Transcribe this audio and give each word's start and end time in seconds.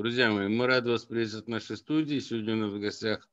Друзья 0.00 0.30
мои, 0.30 0.48
мы 0.48 0.66
рады 0.66 0.92
вас 0.92 1.04
приветствовать 1.04 1.44
в 1.44 1.50
нашей 1.50 1.76
студии. 1.76 2.20
Сегодня 2.20 2.54
у 2.54 2.56
нас 2.56 2.72
в 2.72 2.80
гостях 2.80 3.28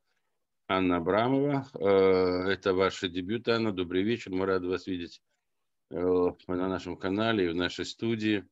Анна 0.68 0.98
Абрамова. 0.98 1.66
Э, 1.80 2.52
это 2.52 2.74
ваш 2.74 3.00
дебют, 3.00 3.48
Анна. 3.48 3.72
Добрый 3.72 4.04
вечер. 4.04 4.32
Мы 4.32 4.46
рады 4.46 4.68
вас 4.68 4.86
видеть 4.86 5.22
э, 5.92 5.96
на 5.96 6.68
нашем 6.68 6.98
канале 6.98 7.46
и 7.46 7.48
в 7.48 7.56
нашей 7.56 7.86
студии. 7.86 8.46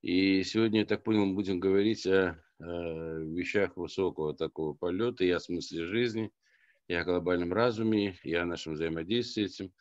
И 0.00 0.42
сегодня, 0.42 0.80
я 0.80 0.86
так 0.86 1.04
понял, 1.04 1.26
мы 1.26 1.34
будем 1.34 1.60
говорить 1.60 2.06
о 2.06 2.42
вещах 2.58 3.76
высокого 3.76 4.34
такого 4.34 4.72
полета 4.72 5.26
и 5.26 5.30
о 5.30 5.38
смысле 5.38 5.84
жизни, 5.84 6.32
и 6.88 6.94
о 6.94 7.04
глобальном 7.04 7.52
разуме, 7.52 8.16
и 8.22 8.32
о 8.32 8.46
нашем 8.46 8.72
взаимодействии 8.72 9.44
с 9.44 9.60
этим. 9.60 9.74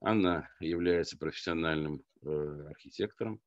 Анна 0.00 0.48
является 0.58 1.18
профессиональным 1.18 2.02
э, 2.22 2.66
архитектором, 2.70 3.42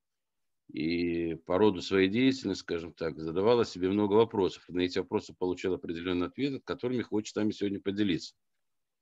и 0.69 1.35
по 1.45 1.57
роду 1.57 1.81
своей 1.81 2.09
деятельности, 2.09 2.61
скажем 2.61 2.93
так, 2.93 3.19
задавала 3.19 3.65
себе 3.65 3.89
много 3.89 4.13
вопросов. 4.13 4.63
На 4.67 4.81
эти 4.81 4.99
вопросы 4.99 5.33
получила 5.33 5.75
определенный 5.75 6.27
ответ, 6.27 6.61
которыми 6.63 7.01
хочет 7.01 7.33
с 7.33 7.37
вами 7.37 7.51
сегодня 7.51 7.79
поделиться. 7.79 8.35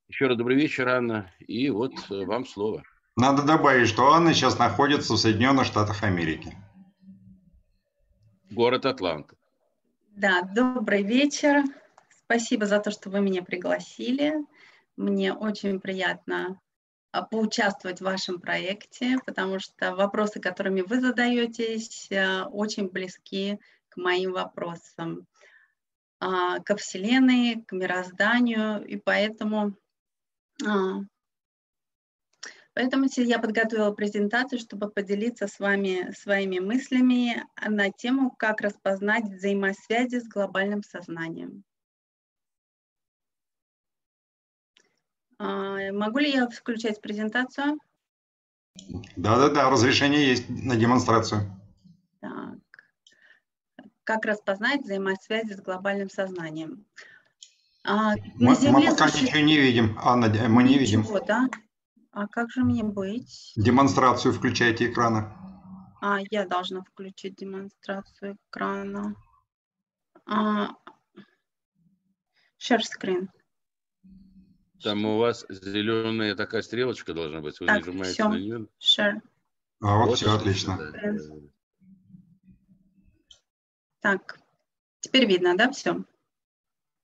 Еще 0.08 0.28
раз 0.28 0.38
добрый 0.38 0.56
вечер, 0.56 0.88
Анна. 0.88 1.32
И 1.40 1.70
вот 1.70 1.94
э, 2.10 2.26
вам 2.26 2.46
слово. 2.46 2.84
Надо 3.18 3.44
добавить, 3.44 3.90
что 3.90 4.14
Анна 4.14 4.34
сейчас 4.34 4.58
находится 4.58 5.14
в 5.14 5.18
Соединенных 5.18 5.66
Штатах 5.66 6.04
Америки. 6.04 6.56
Город 8.50 8.86
Атланта. 8.86 9.36
Да, 10.16 10.44
добрый 10.44 11.04
вечер. 11.04 11.64
Спасибо 12.10 12.66
за 12.66 12.80
то, 12.80 12.92
что 12.92 13.10
вы 13.10 13.20
меня 13.20 13.44
пригласили. 13.44 14.36
Мне 14.96 15.34
очень 15.34 15.82
приятно 15.82 16.60
поучаствовать 17.22 18.00
в 18.00 18.04
вашем 18.06 18.40
проекте, 18.40 19.18
потому 19.26 19.60
что 19.60 19.96
вопросы, 19.96 20.40
которыми 20.40 20.82
вы 20.82 21.00
задаетесь, 21.00 22.08
э, 22.12 22.44
очень 22.44 22.90
близки 22.90 23.60
к 23.90 23.98
моим 23.98 24.34
вопросам, 24.34 25.28
а, 26.20 26.60
ко 26.60 26.76
Вселенной, 26.76 27.64
к 27.68 27.72
мирозданию, 27.74 28.84
и 28.86 28.98
поэтому, 28.98 29.76
а, 30.66 31.02
поэтому 32.74 33.06
я 33.16 33.38
подготовила 33.38 33.92
презентацию, 33.92 34.60
чтобы 34.60 34.90
поделиться 34.90 35.48
с 35.48 35.60
вами 35.60 36.12
своими 36.18 36.58
мыслями 36.58 37.46
на 37.64 37.92
тему, 37.92 38.32
как 38.32 38.62
распознать 38.62 39.26
взаимосвязи 39.26 40.20
с 40.20 40.28
глобальным 40.28 40.82
сознанием. 40.82 41.64
Могу 45.40 46.20
ли 46.20 46.32
я 46.32 46.48
включать 46.50 47.02
презентацию? 47.02 47.80
Да-да-да, 49.16 49.70
разрешение 49.70 50.28
есть 50.28 50.50
на 50.50 50.76
демонстрацию. 50.76 51.42
Так. 52.20 52.58
Как 54.04 54.26
распознать 54.26 54.82
взаимосвязи 54.82 55.54
с 55.54 55.62
глобальным 55.62 56.10
сознанием? 56.10 56.86
А, 57.84 58.16
мы, 58.36 58.56
мы 58.70 58.86
пока 58.86 59.08
суще... 59.08 59.26
ничего 59.26 59.40
не 59.40 59.58
видим, 59.58 59.98
Анна, 60.02 60.28
мы 60.50 60.64
не 60.64 60.76
ничего, 60.76 61.16
видим. 61.16 61.26
да? 61.26 61.50
А 62.12 62.28
как 62.28 62.50
же 62.52 62.64
мне 62.64 62.84
быть? 62.84 63.54
Демонстрацию 63.56 64.34
включайте 64.34 64.92
экрана. 64.92 65.34
А, 66.02 66.20
я 66.30 66.46
должна 66.46 66.84
включить 66.84 67.36
демонстрацию 67.36 68.38
экрана. 68.50 69.16
А, 70.26 70.70
share 72.60 72.82
screen. 72.82 73.30
Там 74.84 75.06
у 75.06 75.18
вас 75.18 75.46
зеленая 75.50 76.36
такая 76.36 76.62
стрелочка 76.62 77.14
должна 77.14 77.42
быть. 77.42 77.60
Вы 77.60 77.68
так, 77.68 77.80
нажимаете 77.80 78.14
все. 78.14 78.30
на 78.30 78.36
нее. 78.36 78.68
Sure. 78.80 79.22
А 79.82 79.98
вот, 79.98 80.10
вот 80.10 80.18
все, 80.18 80.36
отлично. 80.36 80.78
Да. 80.78 81.16
Так, 84.02 84.40
теперь 85.00 85.26
видно, 85.26 85.58
да, 85.58 85.72
все? 85.72 86.04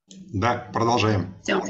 Да, 0.07 0.69
продолжаем. 0.73 1.35
Все. 1.41 1.61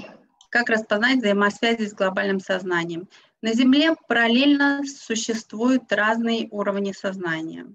Как 0.49 0.69
распознать 0.69 1.19
взаимосвязи 1.19 1.87
с 1.87 1.93
глобальным 1.93 2.39
сознанием? 2.39 3.07
На 3.41 3.53
Земле 3.53 3.95
параллельно 4.07 4.83
существуют 4.85 5.91
разные 5.91 6.47
уровни 6.51 6.91
сознания. 6.91 7.73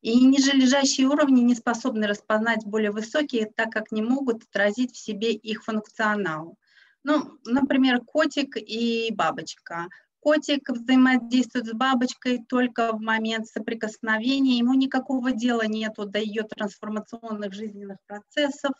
И 0.00 0.24
ниже 0.24 0.52
лежащие 0.52 1.08
уровни 1.08 1.40
не 1.40 1.54
способны 1.54 2.06
распознать 2.06 2.64
более 2.64 2.90
высокие, 2.90 3.46
так 3.46 3.70
как 3.70 3.90
не 3.90 4.02
могут 4.02 4.44
отразить 4.44 4.94
в 4.94 4.98
себе 4.98 5.32
их 5.32 5.64
функционал. 5.64 6.56
Ну, 7.04 7.38
например, 7.44 8.00
котик 8.04 8.56
и 8.56 9.12
бабочка. 9.14 9.88
Котик 10.20 10.68
взаимодействует 10.68 11.66
с 11.66 11.72
бабочкой 11.72 12.44
только 12.44 12.92
в 12.92 13.00
момент 13.00 13.46
соприкосновения, 13.46 14.58
ему 14.58 14.74
никакого 14.74 15.32
дела 15.32 15.66
нету 15.66 16.06
до 16.06 16.18
ее 16.18 16.42
трансформационных 16.42 17.54
жизненных 17.54 17.98
процессов. 18.06 18.72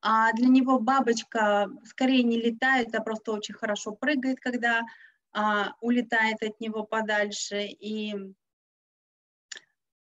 А 0.00 0.32
для 0.32 0.48
него 0.48 0.78
бабочка 0.78 1.68
скорее 1.84 2.22
не 2.22 2.40
летает, 2.40 2.94
а 2.94 3.02
просто 3.02 3.32
очень 3.32 3.54
хорошо 3.54 3.92
прыгает, 3.92 4.40
когда 4.40 4.82
а, 5.32 5.74
улетает 5.80 6.42
от 6.42 6.58
него 6.60 6.84
подальше. 6.84 7.64
И 7.64 8.14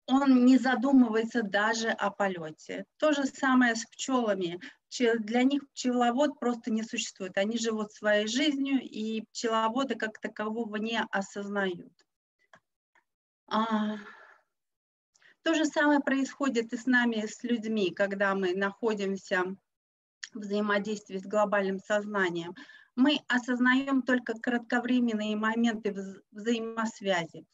он 0.06 0.44
не 0.44 0.58
задумывается 0.58 1.42
даже 1.42 1.88
о 1.88 2.10
полете. 2.10 2.84
То 2.98 3.12
же 3.12 3.24
самое 3.24 3.74
с 3.74 3.84
пчелами. 3.86 4.60
Для 4.98 5.42
них 5.42 5.68
пчеловод 5.70 6.38
просто 6.38 6.70
не 6.70 6.82
существует. 6.82 7.36
Они 7.38 7.58
живут 7.58 7.92
своей 7.92 8.26
жизнью, 8.26 8.80
и 8.82 9.22
пчеловоды 9.32 9.94
как 9.94 10.20
такового 10.20 10.76
не 10.76 11.00
осознают. 11.10 11.92
А... 13.48 13.96
То 15.42 15.52
же 15.52 15.66
самое 15.66 16.00
происходит 16.00 16.72
и 16.72 16.78
с 16.78 16.86
нами, 16.86 17.26
с 17.26 17.42
людьми, 17.42 17.90
когда 17.90 18.34
мы 18.34 18.54
находимся 18.54 19.44
в 20.32 20.38
взаимодействии 20.38 21.18
с 21.18 21.26
глобальным 21.26 21.80
сознанием. 21.80 22.54
Мы 22.96 23.18
осознаем 23.28 24.02
только 24.02 24.32
кратковременные 24.34 25.36
моменты 25.36 25.92
вза 25.92 26.20
взаимосвязи. 26.30 27.44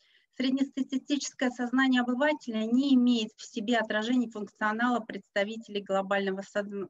Среднестатистическое 0.40 1.50
сознание 1.50 2.00
обывателя 2.00 2.64
не 2.64 2.94
имеет 2.94 3.30
в 3.36 3.44
себе 3.44 3.76
отражений 3.76 4.30
функционала 4.30 5.00
представителей 5.00 5.82
глобального 5.82 6.42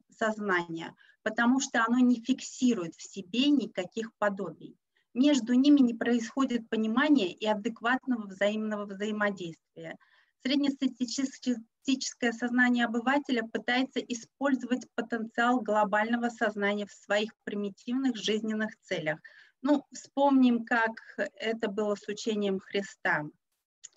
сознания, 0.09 0.95
потому 1.21 1.59
что 1.59 1.83
оно 1.83 1.99
не 1.99 2.23
фиксирует 2.23 2.95
в 2.95 3.01
себе 3.01 3.49
никаких 3.49 4.15
подобий. 4.17 4.77
Между 5.13 5.51
ними 5.51 5.81
не 5.81 5.93
происходит 5.93 6.69
понимания 6.69 7.33
и 7.33 7.45
адекватного 7.45 8.25
взаимного 8.25 8.85
взаимодействия. 8.85 9.97
Среднестатистическое 10.43 12.31
сознание 12.31 12.85
обывателя 12.85 13.43
пытается 13.43 13.99
использовать 13.99 14.87
потенциал 14.95 15.59
глобального 15.59 16.29
сознания 16.29 16.85
в 16.85 16.93
своих 16.93 17.31
примитивных 17.43 18.15
жизненных 18.15 18.79
целях. 18.79 19.19
Ну, 19.61 19.83
вспомним, 19.91 20.63
как 20.63 20.91
это 21.35 21.67
было 21.67 21.95
с 21.95 22.07
учением 22.07 22.61
Христа 22.61 23.25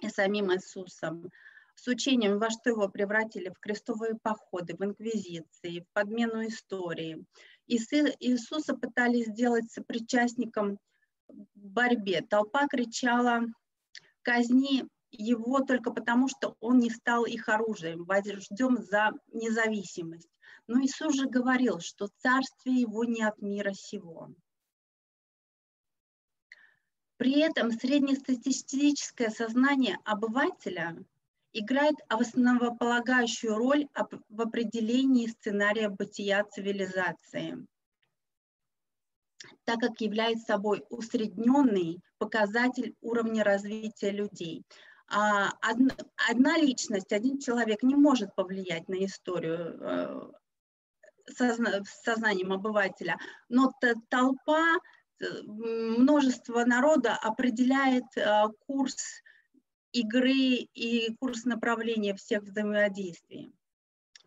и 0.05 0.11
самим 0.11 0.53
Иисусом, 0.53 1.31
с 1.75 1.89
учением, 1.89 2.39
во 2.39 2.51
что 2.51 2.71
его 2.71 2.89
превратили 2.89 3.49
в 3.49 3.59
крестовые 3.59 4.15
походы, 4.23 4.77
в 4.77 4.85
инквизиции, 4.85 5.81
в 5.81 5.93
подмену 5.93 6.47
истории. 6.47 7.25
Иисуса 7.67 8.75
пытались 8.75 9.27
сделать 9.27 9.71
сопричастником 9.71 10.79
борьбе. 11.55 12.21
Толпа 12.23 12.69
кричала 12.69 13.43
«казни 14.23 14.85
его 15.11 15.61
только 15.61 15.91
потому, 15.91 16.29
что 16.29 16.57
он 16.61 16.79
не 16.79 16.91
стал 16.91 17.25
их 17.25 17.49
оружием, 17.49 18.05
возрожден 18.05 18.83
за 18.83 19.13
независимость». 19.33 20.29
Но 20.67 20.81
Иисус 20.83 21.15
же 21.15 21.29
говорил, 21.29 21.81
что 21.81 22.09
царствие 22.19 22.81
его 22.81 23.05
не 23.05 23.23
от 23.23 23.41
мира 23.43 23.73
сего. 23.75 24.31
При 27.17 27.41
этом 27.41 27.71
среднестатистическое 27.71 29.31
сознание 29.31 29.99
обывателя 30.05 30.97
играет 31.53 31.95
основополагающую 32.09 33.57
роль 33.57 33.87
в 34.29 34.41
определении 34.41 35.29
сценария 35.29 35.89
бытия 35.89 36.43
цивилизации, 36.45 37.65
так 39.65 39.79
как 39.79 40.01
является 40.01 40.47
собой 40.47 40.85
усредненный 40.91 42.01
показатель 42.19 42.97
уровня 43.01 43.45
развития 43.45 44.11
людей. 44.11 44.65
А 45.07 45.51
одна 45.63 46.59
личность, 46.59 47.13
один 47.13 47.39
человек 47.39 47.85
не 47.85 47.95
может 47.95 48.35
повлиять 48.35 48.89
на 48.89 49.05
историю 49.05 49.79
э, 49.81 50.33
сознанием 51.29 52.53
обывателя, 52.53 53.19
но 53.49 53.71
толпа 54.09 54.79
множество 55.21 56.65
народа 56.65 57.15
определяет 57.15 58.05
э, 58.17 58.45
курс 58.67 59.23
игры 59.93 60.67
и 60.75 61.15
курс 61.21 61.45
направления 61.45 62.15
всех 62.15 62.43
взаимодействий. 62.43 63.53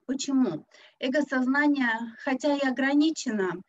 Почему? 0.06 0.66
Эго-сознание, 1.00 2.16
хотя 2.20 2.56
и 2.56 2.66
ограничено 2.66 3.62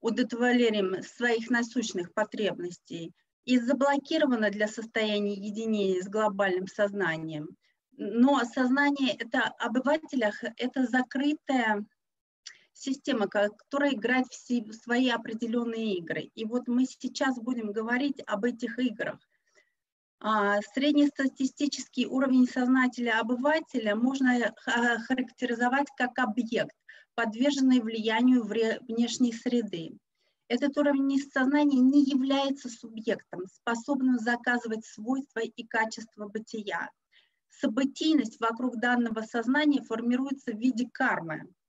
удовлетворением 0.00 1.02
своих 1.02 1.50
насущных 1.50 2.14
потребностей 2.14 3.12
и 3.44 3.58
заблокировано 3.58 4.50
для 4.50 4.68
состояния 4.68 5.34
единения 5.34 6.00
с 6.00 6.08
глобальным 6.08 6.68
сознанием, 6.68 7.48
но 7.96 8.44
сознание 8.44 9.14
это 9.14 9.42
обывателях– 9.58 10.42
это 10.56 10.86
закрытая 10.86 11.84
система, 12.80 13.28
которая 13.28 13.92
играет 13.92 14.26
в 14.26 14.72
свои 14.72 15.10
определенные 15.10 15.98
игры. 15.98 16.30
И 16.34 16.44
вот 16.44 16.66
мы 16.66 16.86
сейчас 16.86 17.38
будем 17.38 17.72
говорить 17.72 18.20
об 18.26 18.44
этих 18.44 18.78
играх. 18.78 19.18
А, 20.22 20.60
среднестатистический 20.74 22.06
уровень 22.06 22.46
сознателя 22.46 23.20
обывателя 23.20 23.96
можно 23.96 24.54
характеризовать 24.64 25.88
как 25.96 26.18
объект, 26.18 26.74
подверженный 27.14 27.80
влиянию 27.80 28.44
внешней 28.44 29.32
среды. 29.32 29.98
Этот 30.48 30.76
уровень 30.76 31.20
сознания 31.32 31.78
не 31.78 32.02
является 32.02 32.68
субъектом, 32.68 33.46
способным 33.46 34.18
заказывать 34.18 34.84
свойства 34.84 35.40
и 35.40 35.66
качества 35.66 36.28
бытия. 36.28 36.90
Событийность 37.48 38.40
вокруг 38.40 38.78
данного 38.78 39.22
сознания 39.22 39.82
формируется 39.82 40.52
в 40.52 40.58
виде 40.58 40.88
кармы, 40.92 41.42
а, 41.42 41.59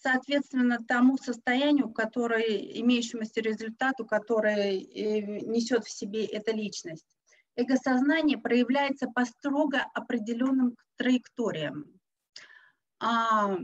соответственно 0.00 0.78
тому 0.86 1.16
состоянию, 1.18 1.90
которое, 1.90 2.80
имеющемуся 2.80 3.40
результату, 3.40 4.04
который 4.04 4.80
э, 4.80 5.20
несет 5.46 5.84
в 5.84 5.90
себе 5.90 6.24
эта 6.24 6.52
личность. 6.52 7.06
Эго-сознание 7.54 8.38
проявляется 8.38 9.08
по 9.08 9.24
строго 9.24 9.84
определенным 9.94 10.76
траекториям. 10.96 11.86
А, 13.00 13.56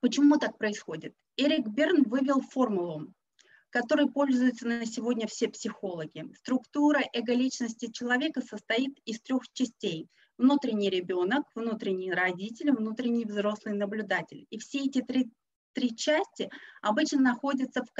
почему 0.00 0.38
так 0.38 0.58
происходит? 0.58 1.14
Эрик 1.36 1.68
Берн 1.68 2.02
вывел 2.04 2.40
формулу, 2.40 3.12
которой 3.70 4.10
пользуются 4.10 4.66
на 4.66 4.84
сегодня 4.86 5.26
все 5.26 5.48
психологи. 5.48 6.30
Структура 6.36 7.02
эго-личности 7.12 7.90
человека 7.90 8.40
состоит 8.40 8.98
из 9.04 9.20
трех 9.20 9.44
частей– 9.52 10.08
внутренний 10.38 10.88
ребенок, 10.88 11.44
внутренний 11.54 12.12
родитель, 12.12 12.72
внутренний 12.72 13.24
взрослый 13.24 13.74
наблюдатель. 13.74 14.46
И 14.50 14.58
все 14.58 14.84
эти 14.84 15.02
три, 15.02 15.30
три 15.72 15.94
части 15.94 16.48
обычно 16.80 17.20
находятся 17.20 17.84
в 17.84 17.92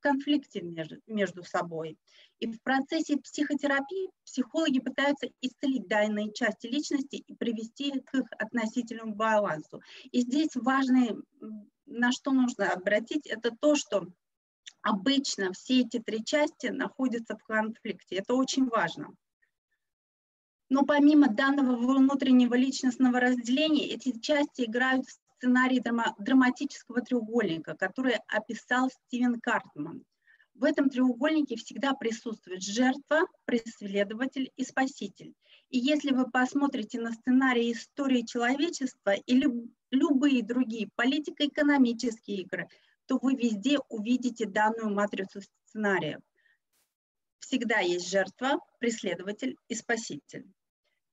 конфликте 0.00 0.60
между, 0.60 0.96
между 1.06 1.42
собой. 1.42 1.98
И 2.38 2.46
в 2.46 2.62
процессе 2.62 3.16
психотерапии 3.16 4.10
психологи 4.24 4.78
пытаются 4.80 5.28
исцелить 5.40 5.88
данные 5.88 6.32
части 6.32 6.66
личности 6.66 7.16
и 7.16 7.34
привести 7.34 7.90
к 8.00 8.14
их 8.14 8.26
относительному 8.38 9.14
балансу. 9.14 9.82
И 10.12 10.20
здесь 10.20 10.54
важное, 10.54 11.16
на 11.86 12.12
что 12.12 12.32
нужно 12.32 12.70
обратить, 12.70 13.26
это 13.26 13.50
то, 13.58 13.74
что 13.74 14.06
обычно 14.82 15.52
все 15.52 15.80
эти 15.80 15.98
три 15.98 16.24
части 16.24 16.68
находятся 16.68 17.36
в 17.36 17.44
конфликте. 17.44 18.16
Это 18.16 18.34
очень 18.34 18.68
важно. 18.68 19.14
Но 20.70 20.84
помимо 20.84 21.28
данного 21.28 21.74
внутреннего 21.76 22.54
личностного 22.54 23.18
разделения, 23.18 23.88
эти 23.88 24.16
части 24.20 24.62
играют 24.62 25.04
в 25.04 25.18
сценарий 25.36 25.80
драма 25.80 26.14
драматического 26.18 27.00
треугольника, 27.00 27.74
который 27.76 28.14
описал 28.28 28.88
Стивен 28.88 29.40
Картман. 29.40 30.04
В 30.54 30.62
этом 30.62 30.88
треугольнике 30.88 31.56
всегда 31.56 31.94
присутствует 31.94 32.62
жертва, 32.62 33.22
преследователь 33.46 34.52
и 34.56 34.64
спаситель. 34.64 35.34
И 35.70 35.78
если 35.78 36.12
вы 36.12 36.30
посмотрите 36.30 37.00
на 37.00 37.12
сценарий 37.12 37.72
истории 37.72 38.22
человечества 38.22 39.14
или 39.26 39.48
любые 39.90 40.44
другие 40.44 40.88
политико-экономические 40.94 42.42
игры, 42.42 42.68
то 43.06 43.18
вы 43.20 43.34
везде 43.34 43.78
увидите 43.88 44.46
данную 44.46 44.94
матрицу 44.94 45.40
сценариев. 45.40 46.20
Всегда 47.40 47.80
есть 47.80 48.08
жертва, 48.08 48.60
преследователь 48.78 49.56
и 49.66 49.74
спаситель. 49.74 50.46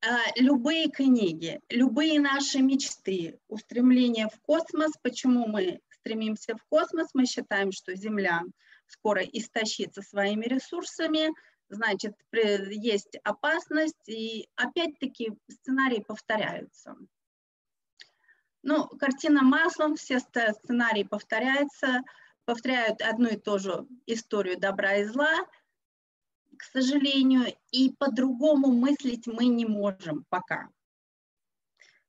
А, 0.09 0.19
любые 0.37 0.89
книги, 0.89 1.59
любые 1.69 2.21
наши 2.21 2.59
мечты, 2.61 3.41
устремления 3.49 4.29
в 4.29 4.39
космос, 4.39 4.93
почему 5.01 5.47
мы 5.47 5.81
стремимся 5.89 6.55
в 6.55 6.63
космос, 6.69 7.09
мы 7.13 7.25
считаем, 7.25 7.73
что 7.73 7.93
Земля 7.93 8.43
скоро 8.85 9.21
истощится 9.21 10.01
своими 10.01 10.45
ресурсами, 10.45 11.33
значит, 11.67 12.13
есть 12.31 13.17
опасность, 13.25 14.07
и 14.07 14.47
опять-таки 14.55 15.33
сценарии 15.49 15.99
повторяются. 15.99 16.95
Ну, 18.63 18.87
картина 18.87 19.41
маслом, 19.41 19.97
все 19.97 20.19
сценарии 20.19 21.03
повторяются, 21.03 22.01
повторяют 22.45 23.01
одну 23.01 23.27
и 23.27 23.35
ту 23.35 23.59
же 23.59 23.85
историю 24.05 24.57
добра 24.57 24.95
и 24.95 25.03
зла, 25.03 25.33
к 26.57 26.63
сожалению, 26.63 27.53
и 27.71 27.91
по-другому 27.97 28.71
мыслить 28.71 29.27
мы 29.27 29.45
не 29.45 29.65
можем 29.65 30.25
пока. 30.29 30.69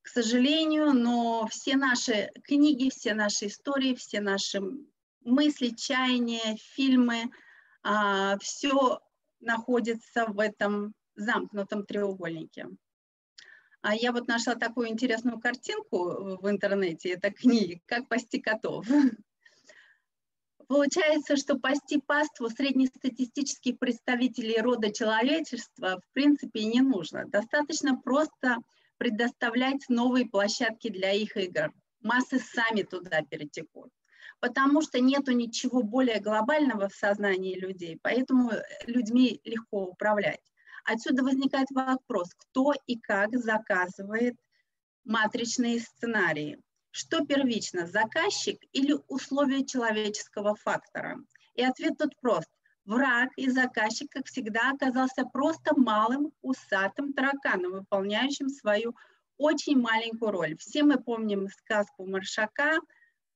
К 0.02 0.08
сожалению, 0.08 0.92
но 0.92 1.46
все 1.50 1.76
наши 1.76 2.30
книги, 2.44 2.90
все 2.90 3.14
наши 3.14 3.46
истории, 3.46 3.94
все 3.94 4.20
наши 4.20 4.60
мысли, 5.20 5.68
чаяния, 5.76 6.56
фильмы, 6.56 7.30
а, 7.82 8.38
все 8.38 9.00
находится 9.40 10.26
в 10.26 10.38
этом 10.40 10.94
замкнутом 11.14 11.84
треугольнике. 11.84 12.68
А 13.80 13.94
я 13.94 14.12
вот 14.12 14.28
нашла 14.28 14.54
такую 14.54 14.88
интересную 14.88 15.38
картинку 15.38 16.38
в 16.40 16.50
интернете, 16.50 17.10
это 17.10 17.30
книги 17.30 17.82
«Как 17.86 18.08
пасти 18.08 18.40
котов». 18.40 18.86
Получается, 20.68 21.36
что 21.36 21.58
пасти 21.58 21.98
паству 21.98 22.50
среднестатистических 22.50 23.78
представителей 23.78 24.60
рода 24.60 24.92
человечества 24.92 25.98
в 25.98 26.12
принципе 26.12 26.64
не 26.64 26.82
нужно. 26.82 27.24
Достаточно 27.24 27.96
просто 27.96 28.58
предоставлять 28.98 29.88
новые 29.88 30.26
площадки 30.26 30.90
для 30.90 31.12
их 31.12 31.38
игр. 31.38 31.72
Массы 32.02 32.38
сами 32.38 32.82
туда 32.82 33.22
перетекут. 33.22 33.90
Потому 34.40 34.82
что 34.82 35.00
нету 35.00 35.32
ничего 35.32 35.82
более 35.82 36.20
глобального 36.20 36.90
в 36.90 36.94
сознании 36.94 37.58
людей, 37.58 37.98
поэтому 38.02 38.52
людьми 38.86 39.40
легко 39.44 39.84
управлять. 39.86 40.42
Отсюда 40.84 41.22
возникает 41.22 41.68
вопрос, 41.70 42.34
кто 42.34 42.74
и 42.86 42.98
как 42.98 43.34
заказывает 43.38 44.36
матричные 45.04 45.80
сценарии 45.80 46.60
что 46.98 47.24
первично, 47.24 47.86
заказчик 47.86 48.58
или 48.72 48.96
условия 49.06 49.64
человеческого 49.64 50.56
фактора? 50.56 51.16
И 51.54 51.62
ответ 51.62 51.96
тут 51.96 52.16
прост. 52.20 52.48
Враг 52.84 53.30
и 53.36 53.48
заказчик, 53.50 54.10
как 54.10 54.26
всегда, 54.26 54.72
оказался 54.72 55.24
просто 55.24 55.78
малым 55.78 56.32
усатым 56.42 57.12
тараканом, 57.12 57.72
выполняющим 57.72 58.48
свою 58.48 58.96
очень 59.36 59.78
маленькую 59.78 60.32
роль. 60.32 60.56
Все 60.56 60.82
мы 60.82 60.98
помним 60.98 61.48
сказку 61.48 62.04
Маршака 62.04 62.78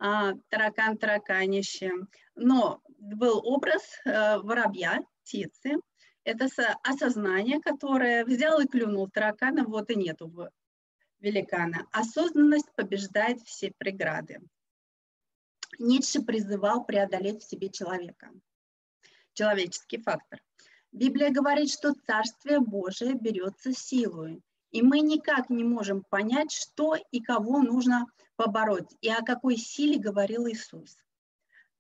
а, 0.01 0.33
«Таракан 0.49 0.99
тараканище». 0.99 1.93
Но 2.35 2.81
был 2.99 3.41
образ 3.45 3.83
э, 4.05 4.39
воробья, 4.39 5.01
птицы. 5.23 5.77
Это 6.25 6.49
осознание, 6.83 7.61
которое 7.61 8.25
взял 8.25 8.59
и 8.61 8.67
клюнул 8.67 9.09
таракана, 9.09 9.65
вот 9.65 9.91
и 9.91 9.95
нету 9.95 10.27
великана. 11.23 11.87
Осознанность 11.93 12.71
побеждает 12.77 13.41
все 13.43 13.73
преграды. 13.79 14.41
Ницше 15.79 16.23
призывал 16.23 16.85
преодолеть 16.85 17.43
в 17.43 17.49
себе 17.49 17.71
человека. 17.71 18.31
Человеческий 19.33 19.99
фактор. 19.99 20.43
Библия 20.93 21.31
говорит, 21.31 21.71
что 21.71 21.95
Царствие 22.07 22.61
Божие 22.61 23.15
берется 23.15 23.73
силой, 23.73 24.43
и 24.71 24.83
мы 24.83 25.01
никак 25.01 25.49
не 25.49 25.65
можем 25.65 26.03
понять, 26.03 26.53
что 26.53 26.97
и 27.11 27.21
кого 27.21 27.63
нужно 27.63 28.07
побороть, 28.37 28.91
и 29.01 29.09
о 29.09 29.23
какой 29.23 29.57
силе 29.57 29.99
говорил 29.99 30.47
Иисус. 30.49 30.99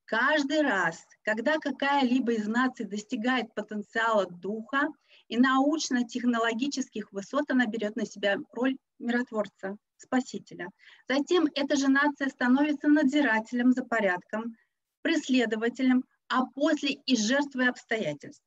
Каждый 0.06 0.62
раз, 0.62 1.06
когда 1.22 1.58
какая-либо 1.58 2.32
из 2.32 2.46
наций 2.46 2.86
достигает 2.86 3.54
потенциала 3.54 4.26
духа 4.26 4.88
и 5.28 5.36
научно-технологических 5.36 7.12
высот, 7.12 7.50
она 7.50 7.66
берет 7.66 7.96
на 7.96 8.04
себя 8.04 8.36
роль 8.52 8.76
миротворца, 9.02 9.76
спасителя. 9.96 10.70
Затем 11.08 11.48
эта 11.54 11.76
же 11.76 11.88
нация 11.88 12.28
становится 12.28 12.88
надзирателем 12.88 13.72
за 13.72 13.84
порядком, 13.84 14.56
преследователем, 15.02 16.04
а 16.28 16.46
после 16.46 16.92
и 16.92 17.16
жертвой 17.16 17.68
обстоятельств. 17.68 18.44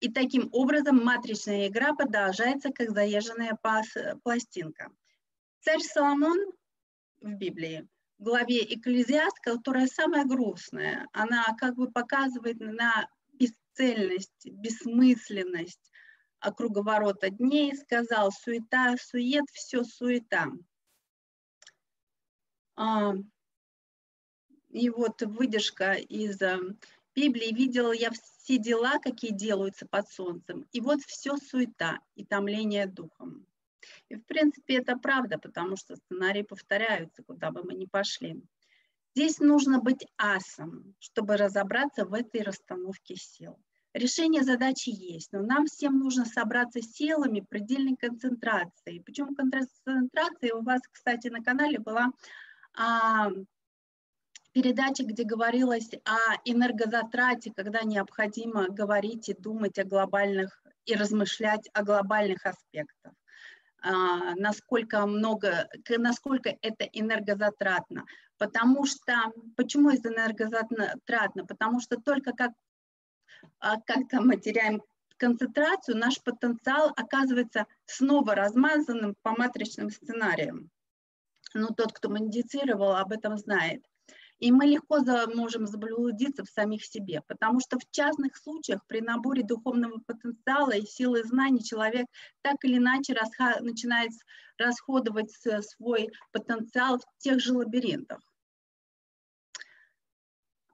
И 0.00 0.10
таким 0.10 0.48
образом 0.52 1.04
матричная 1.04 1.68
игра 1.68 1.94
продолжается, 1.94 2.70
как 2.70 2.90
заезженная 2.90 3.56
пластинка. 4.22 4.90
Царь 5.60 5.80
Соломон 5.80 6.38
в 7.20 7.34
Библии, 7.34 7.86
в 8.18 8.24
главе 8.24 8.64
Экклезиаст, 8.74 9.38
которая 9.40 9.86
самая 9.86 10.24
грустная, 10.24 11.08
она 11.12 11.44
как 11.56 11.76
бы 11.76 11.90
показывает 11.90 12.58
на 12.58 13.08
бесцельность, 13.32 14.46
бессмысленность, 14.46 15.91
круговорота 16.50 17.30
дней, 17.30 17.76
сказал, 17.76 18.32
суета, 18.32 18.96
сует, 18.98 19.44
все 19.52 19.84
суета. 19.84 20.46
А, 22.74 23.14
и 24.70 24.90
вот 24.90 25.22
выдержка 25.22 25.92
из 25.92 26.40
э, 26.42 26.58
Библии, 27.14 27.54
видела 27.54 27.92
я 27.92 28.10
все 28.10 28.58
дела, 28.58 28.98
какие 28.98 29.32
делаются 29.32 29.86
под 29.86 30.08
солнцем, 30.08 30.66
и 30.72 30.80
вот 30.80 31.00
все 31.02 31.36
суета 31.36 32.00
и 32.14 32.24
томление 32.24 32.86
духом. 32.86 33.46
И, 34.08 34.16
в 34.16 34.24
принципе, 34.24 34.78
это 34.78 34.96
правда, 34.96 35.38
потому 35.38 35.76
что 35.76 35.96
сценарии 35.96 36.42
повторяются, 36.42 37.22
куда 37.22 37.50
бы 37.50 37.62
мы 37.62 37.74
ни 37.74 37.86
пошли. 37.86 38.42
Здесь 39.14 39.40
нужно 39.40 39.78
быть 39.78 40.06
асом, 40.16 40.94
чтобы 40.98 41.36
разобраться 41.36 42.06
в 42.06 42.14
этой 42.14 42.42
расстановке 42.42 43.16
сил. 43.16 43.58
Решение 43.94 44.42
задачи 44.42 44.88
есть, 44.88 45.32
но 45.32 45.42
нам 45.42 45.66
всем 45.66 45.98
нужно 45.98 46.24
собраться 46.24 46.80
силами 46.80 47.40
предельной 47.40 47.96
концентрации. 47.96 49.00
Почему 49.00 49.34
концентрация? 49.34 50.54
У 50.54 50.62
вас, 50.62 50.80
кстати, 50.90 51.28
на 51.28 51.42
канале 51.42 51.78
была 51.78 52.10
а, 52.74 53.30
передача, 54.52 55.04
где 55.04 55.24
говорилось 55.24 55.90
о 56.04 56.36
энергозатрате, 56.46 57.52
когда 57.54 57.82
необходимо 57.82 58.68
говорить 58.68 59.28
и 59.28 59.34
думать 59.34 59.78
о 59.78 59.84
глобальных 59.84 60.62
и 60.84 60.94
размышлять 60.94 61.68
о 61.74 61.84
глобальных 61.84 62.44
аспектах. 62.46 63.12
А, 63.82 64.34
насколько 64.36 65.04
много, 65.06 65.68
насколько 65.98 66.56
это 66.62 66.84
энергозатратно. 66.92 68.04
Потому 68.38 68.86
что, 68.86 69.32
почему 69.56 69.90
это 69.90 70.08
энергозатратно? 70.08 71.44
Потому 71.46 71.80
что 71.80 71.96
только 72.00 72.32
как, 72.32 72.52
а, 73.62 73.80
когда 73.80 74.20
мы 74.20 74.36
теряем 74.36 74.82
концентрацию, 75.16 75.96
наш 75.96 76.20
потенциал 76.20 76.92
оказывается 76.96 77.66
снова 77.86 78.34
размазанным 78.34 79.14
по 79.22 79.30
матричным 79.30 79.88
сценариям. 79.88 80.68
Ну, 81.54 81.68
тот, 81.68 81.92
кто 81.92 82.08
медицировал, 82.08 82.96
об 82.96 83.12
этом 83.12 83.36
знает. 83.38 83.84
И 84.40 84.50
мы 84.50 84.66
легко 84.66 84.98
можем 85.32 85.68
заблудиться 85.68 86.44
в 86.44 86.48
самих 86.48 86.84
себе, 86.84 87.22
потому 87.28 87.60
что 87.60 87.78
в 87.78 87.88
частных 87.92 88.36
случаях 88.36 88.84
при 88.88 89.00
наборе 89.00 89.44
духовного 89.44 90.00
потенциала 90.04 90.72
и 90.72 90.84
силы 90.84 91.22
знаний 91.22 91.62
человек 91.62 92.06
так 92.40 92.56
или 92.64 92.78
иначе 92.78 93.14
начинает 93.60 94.10
расходовать 94.58 95.30
свой 95.30 96.10
потенциал 96.32 96.98
в 96.98 97.04
тех 97.18 97.38
же 97.38 97.52
лабиринтах. 97.52 98.18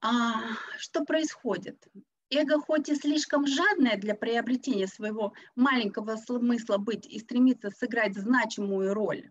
А, 0.00 0.54
что 0.78 1.04
происходит? 1.04 1.86
Эго 2.30 2.60
хоть 2.60 2.90
и 2.90 2.94
слишком 2.94 3.46
жадное 3.46 3.96
для 3.96 4.14
приобретения 4.14 4.86
своего 4.86 5.32
маленького 5.56 6.16
смысла 6.16 6.76
быть 6.76 7.06
и 7.06 7.18
стремится 7.18 7.70
сыграть 7.70 8.16
значимую 8.16 8.92
роль 8.92 9.30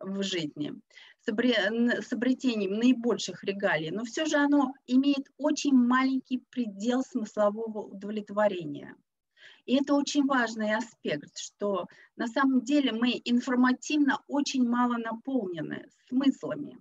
в 0.00 0.22
жизни, 0.22 0.74
с 1.24 2.12
обретением 2.12 2.74
наибольших 2.74 3.42
регалий, 3.42 3.90
но 3.90 4.04
все 4.04 4.26
же 4.26 4.36
оно 4.36 4.74
имеет 4.86 5.26
очень 5.38 5.74
маленький 5.74 6.44
предел 6.50 7.02
смыслового 7.02 7.80
удовлетворения. 7.80 8.94
И 9.64 9.76
это 9.76 9.94
очень 9.94 10.26
важный 10.26 10.76
аспект, 10.76 11.38
что 11.38 11.86
на 12.16 12.26
самом 12.28 12.62
деле 12.62 12.92
мы 12.92 13.20
информативно 13.24 14.22
очень 14.28 14.68
мало 14.68 14.98
наполнены 14.98 15.88
смыслами. 16.08 16.78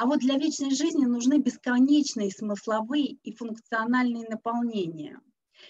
А 0.00 0.06
вот 0.06 0.20
для 0.20 0.38
вечной 0.38 0.74
жизни 0.74 1.04
нужны 1.04 1.40
бесконечные 1.40 2.30
смысловые 2.30 3.18
и 3.22 3.36
функциональные 3.36 4.26
наполнения. 4.30 5.20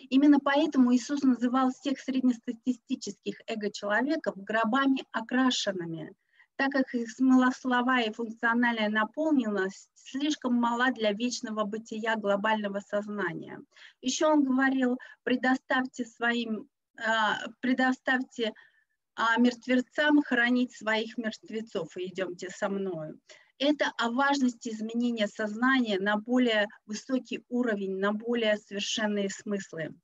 Именно 0.08 0.38
поэтому 0.38 0.94
Иисус 0.94 1.22
называл 1.22 1.72
всех 1.72 1.98
среднестатистических 1.98 3.40
эго-человеков 3.48 4.36
гробами 4.36 5.02
окрашенными– 5.10 6.14
так 6.56 6.70
как 6.70 6.94
их 6.94 7.10
смысловая 7.10 8.04
и 8.04 8.12
функциональная 8.12 8.88
наполненность 8.88 9.88
слишком 9.94 10.54
мала 10.54 10.92
для 10.92 11.12
вечного 11.12 11.64
бытия 11.64 12.14
глобального 12.14 12.78
сознания. 12.80 13.58
Еще 14.00 14.26
он 14.26 14.44
говорил, 14.44 14.98
предоставьте 15.24 16.04
своим, 16.04 16.68
а, 17.04 17.38
предоставьте 17.60 18.52
а, 19.16 19.38
мертвецам 19.40 20.22
хранить 20.22 20.76
своих 20.76 21.16
мертвецов 21.16 21.96
и 21.96 22.08
идемте 22.08 22.50
со 22.50 22.68
мною. 22.68 23.18
Это 23.60 23.92
о 23.98 24.10
важности 24.10 24.70
изменения 24.70 25.28
сознания 25.28 26.00
на 26.00 26.16
более 26.16 26.66
высокий 26.86 27.44
уровень, 27.50 27.98
на 27.98 28.12
более 28.14 28.56
совершенные 28.56 29.28
смыслы. 29.28 29.94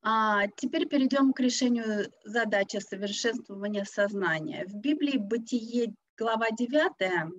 А 0.00 0.46
теперь 0.56 0.88
перейдем 0.88 1.34
к 1.34 1.40
решению 1.40 2.10
задачи 2.24 2.78
совершенствования 2.78 3.84
сознания. 3.84 4.64
В 4.68 4.76
Библии 4.76 5.18
Бытие, 5.18 5.94
глава 6.16 6.46
9, 6.50 7.30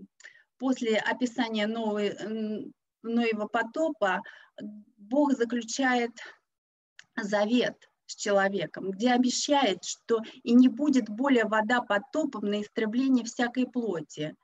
после 0.59 0.99
описания 0.99 1.65
новой, 1.65 2.15
Ноева 3.01 3.47
потопа, 3.47 4.21
Бог 4.97 5.31
заключает 5.31 6.11
завет 7.19 7.89
с 8.09 8.15
человеком, 8.15 8.91
где 8.91 9.11
обещает, 9.11 9.83
что 9.83 10.19
и 10.43 10.53
не 10.53 10.67
будет 10.67 11.09
более 11.09 11.45
вода 11.45 11.81
потопом 11.81 12.45
на 12.45 12.61
истребление 12.61 13.25
всякой 13.25 13.67
плоти, 13.67 14.35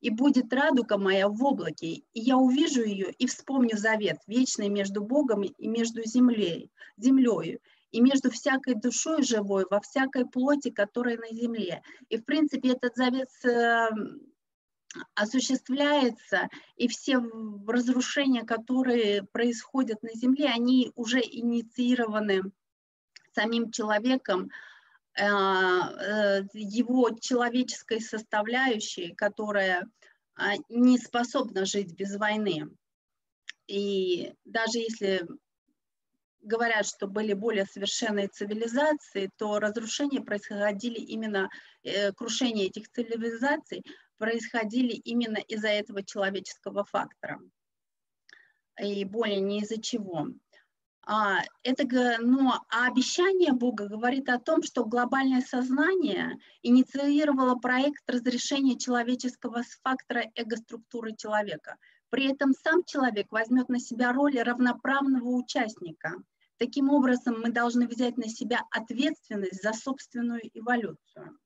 и 0.00 0.10
будет 0.10 0.52
радуга 0.52 0.98
моя 0.98 1.28
в 1.28 1.42
облаке, 1.42 1.86
и 1.86 2.04
я 2.12 2.36
увижу 2.36 2.82
ее 2.82 3.10
и 3.12 3.26
вспомню 3.26 3.76
завет 3.76 4.18
вечный 4.26 4.68
между 4.68 5.02
Богом 5.02 5.44
и 5.44 5.66
между 5.66 6.04
землей, 6.04 6.70
землею, 6.98 7.60
и 7.90 8.00
между 8.00 8.30
всякой 8.30 8.74
душой 8.74 9.22
живой, 9.22 9.64
во 9.70 9.80
всякой 9.80 10.26
плоти, 10.26 10.70
которая 10.70 11.16
на 11.16 11.28
земле. 11.28 11.80
И, 12.08 12.18
в 12.18 12.24
принципе, 12.24 12.72
этот 12.72 12.96
завет 12.96 13.30
эм, 13.44 14.20
осуществляется, 15.14 16.48
и 16.76 16.88
все 16.88 17.18
разрушения, 17.66 18.42
которые 18.42 19.22
происходят 19.22 20.02
на 20.02 20.12
Земле, 20.14 20.48
они 20.48 20.92
уже 20.94 21.20
инициированы 21.20 22.42
самим 23.34 23.70
человеком, 23.70 24.50
Э, 25.16 25.26
э, 25.26 26.42
его 26.54 27.10
человеческой 27.20 28.00
составляющей, 28.00 29.14
которая 29.14 29.88
а, 30.34 30.54
не 30.68 30.98
способна 30.98 31.64
жить 31.64 31.94
без 31.94 32.16
войны. 32.16 32.68
И 33.68 34.34
даже 34.44 34.80
если 34.80 35.24
говорят, 36.40 36.86
что 36.86 37.06
были 37.06 37.32
более 37.32 37.64
совершенные 37.64 38.26
цивилизации, 38.26 39.30
то 39.36 39.60
разрушения 39.60 40.20
происходили 40.20 40.98
именно, 40.98 41.48
э, 41.84 42.10
крушение 42.12 42.66
этих 42.66 42.90
цивилизаций 42.90 43.84
происходили 44.18 44.94
именно 44.94 45.38
из-за 45.38 45.68
этого 45.68 46.02
человеческого 46.02 46.84
фактора. 46.84 47.40
И 48.82 49.04
более 49.04 49.40
не 49.40 49.60
из-за 49.60 49.80
чего. 49.80 50.26
А, 51.06 51.42
это, 51.62 51.84
но 52.20 52.64
а 52.70 52.86
обещание 52.86 53.52
Бога 53.52 53.88
говорит 53.88 54.28
о 54.28 54.38
том, 54.38 54.62
что 54.62 54.84
глобальное 54.84 55.42
сознание 55.42 56.38
инициировало 56.62 57.56
проект 57.56 58.08
разрешения 58.08 58.78
человеческого 58.78 59.62
фактора 59.82 60.30
эго-структуры 60.34 61.14
человека. 61.14 61.76
При 62.08 62.30
этом 62.30 62.54
сам 62.54 62.84
человек 62.84 63.30
возьмет 63.32 63.68
на 63.68 63.80
себя 63.80 64.12
роль 64.12 64.38
равноправного 64.38 65.28
участника. 65.28 66.14
Таким 66.56 66.88
образом, 66.88 67.40
мы 67.40 67.50
должны 67.50 67.86
взять 67.86 68.16
на 68.16 68.28
себя 68.28 68.60
ответственность 68.70 69.62
за 69.62 69.72
собственную 69.72 70.40
эволюцию. 70.54 71.38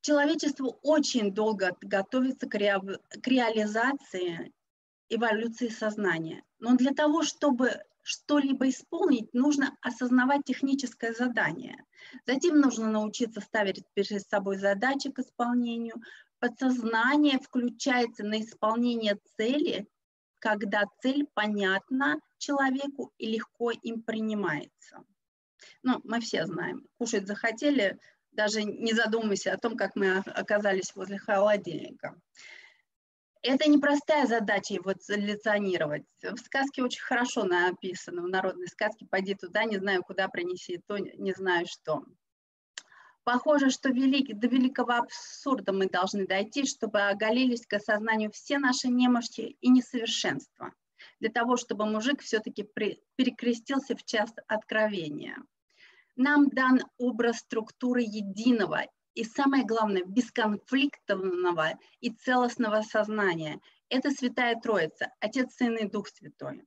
Человечество 0.00 0.78
очень 0.82 1.34
долго 1.34 1.76
готовится 1.80 2.48
к 2.48 2.54
реализации 2.54 4.52
эволюции 5.08 5.68
сознания. 5.68 6.42
Но 6.62 6.76
для 6.76 6.92
того, 6.92 7.24
чтобы 7.24 7.82
что-либо 8.02 8.68
исполнить, 8.68 9.34
нужно 9.34 9.76
осознавать 9.80 10.44
техническое 10.44 11.12
задание. 11.12 11.84
Затем 12.24 12.60
нужно 12.60 12.88
научиться 12.88 13.40
ставить 13.40 13.84
перед 13.94 14.22
собой 14.28 14.58
задачи 14.58 15.10
к 15.10 15.18
исполнению. 15.18 15.96
Подсознание 16.38 17.40
включается 17.40 18.22
на 18.22 18.40
исполнение 18.40 19.18
цели, 19.36 19.88
когда 20.38 20.84
цель 21.02 21.26
понятна 21.34 22.20
человеку 22.38 23.12
и 23.18 23.26
легко 23.26 23.72
им 23.72 24.00
принимается. 24.00 25.02
Ну, 25.82 26.00
мы 26.04 26.20
все 26.20 26.46
знаем, 26.46 26.86
кушать 26.96 27.26
захотели, 27.26 27.98
даже 28.30 28.62
не 28.62 28.92
задумываясь 28.92 29.48
о 29.48 29.58
том, 29.58 29.76
как 29.76 29.96
мы 29.96 30.18
оказались 30.18 30.94
возле 30.94 31.18
холодильника 31.18 32.16
это 33.42 33.68
непростая 33.68 34.26
задача 34.26 34.74
его 34.74 34.92
солюционировать. 35.00 36.04
В 36.22 36.36
сказке 36.38 36.82
очень 36.82 37.02
хорошо 37.02 37.44
написано, 37.44 38.22
в 38.22 38.28
народной 38.28 38.68
сказке 38.68 39.06
«Пойди 39.06 39.34
туда, 39.34 39.64
не 39.64 39.78
знаю 39.78 40.02
куда, 40.02 40.28
принеси 40.28 40.80
то, 40.86 40.98
не 40.98 41.32
знаю 41.32 41.66
что». 41.66 42.04
Похоже, 43.24 43.70
что 43.70 43.90
велик, 43.90 44.36
до 44.36 44.48
великого 44.48 44.94
абсурда 44.94 45.72
мы 45.72 45.88
должны 45.88 46.26
дойти, 46.26 46.66
чтобы 46.66 47.02
оголились 47.02 47.66
к 47.66 47.74
осознанию 47.74 48.32
все 48.32 48.58
наши 48.58 48.88
немощи 48.88 49.56
и 49.60 49.68
несовершенства, 49.68 50.72
для 51.20 51.30
того, 51.30 51.56
чтобы 51.56 51.86
мужик 51.86 52.20
все-таки 52.20 52.64
перекрестился 52.64 53.94
в 53.94 54.04
час 54.04 54.32
откровения. 54.48 55.36
Нам 56.16 56.48
дан 56.48 56.80
образ 56.98 57.38
структуры 57.38 58.02
единого 58.02 58.86
и 59.14 59.24
самое 59.24 59.64
главное, 59.64 60.04
бесконфликтного 60.04 61.78
и 62.00 62.10
целостного 62.10 62.82
сознания. 62.82 63.60
Это 63.88 64.10
Святая 64.10 64.58
Троица, 64.60 65.12
Отец, 65.20 65.54
Сын 65.54 65.76
и 65.76 65.88
Дух 65.88 66.08
Святой. 66.08 66.64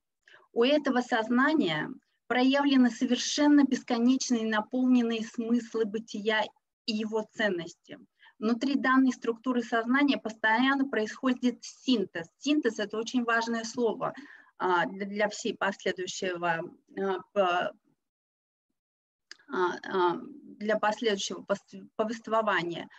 У 0.54 0.64
этого 0.64 1.02
сознания 1.02 1.90
проявлены 2.28 2.90
совершенно 2.90 3.64
бесконечные 3.64 4.46
наполненные 4.46 5.24
смыслы 5.24 5.86
бытия 5.86 6.44
и 6.86 6.94
его 6.94 7.26
ценности. 7.34 8.00
Внутри 8.38 8.76
данной 8.76 9.12
структуры 9.12 9.64
сознания 9.64 10.18
постоянно 10.18 10.88
происходит 10.88 11.64
синтез. 11.64 12.28
Синтез– 12.38 12.80
это 12.80 12.98
очень 12.98 13.24
важное 13.24 13.64
слово 13.64 14.14
а, 14.58 14.86
для 14.86 15.30
всей 15.30 15.56
последующего 15.56 16.62
а, 17.00 17.72
а, 19.48 20.18
для 20.58 20.78
последующего 20.78 21.46
повествования. 21.96 22.90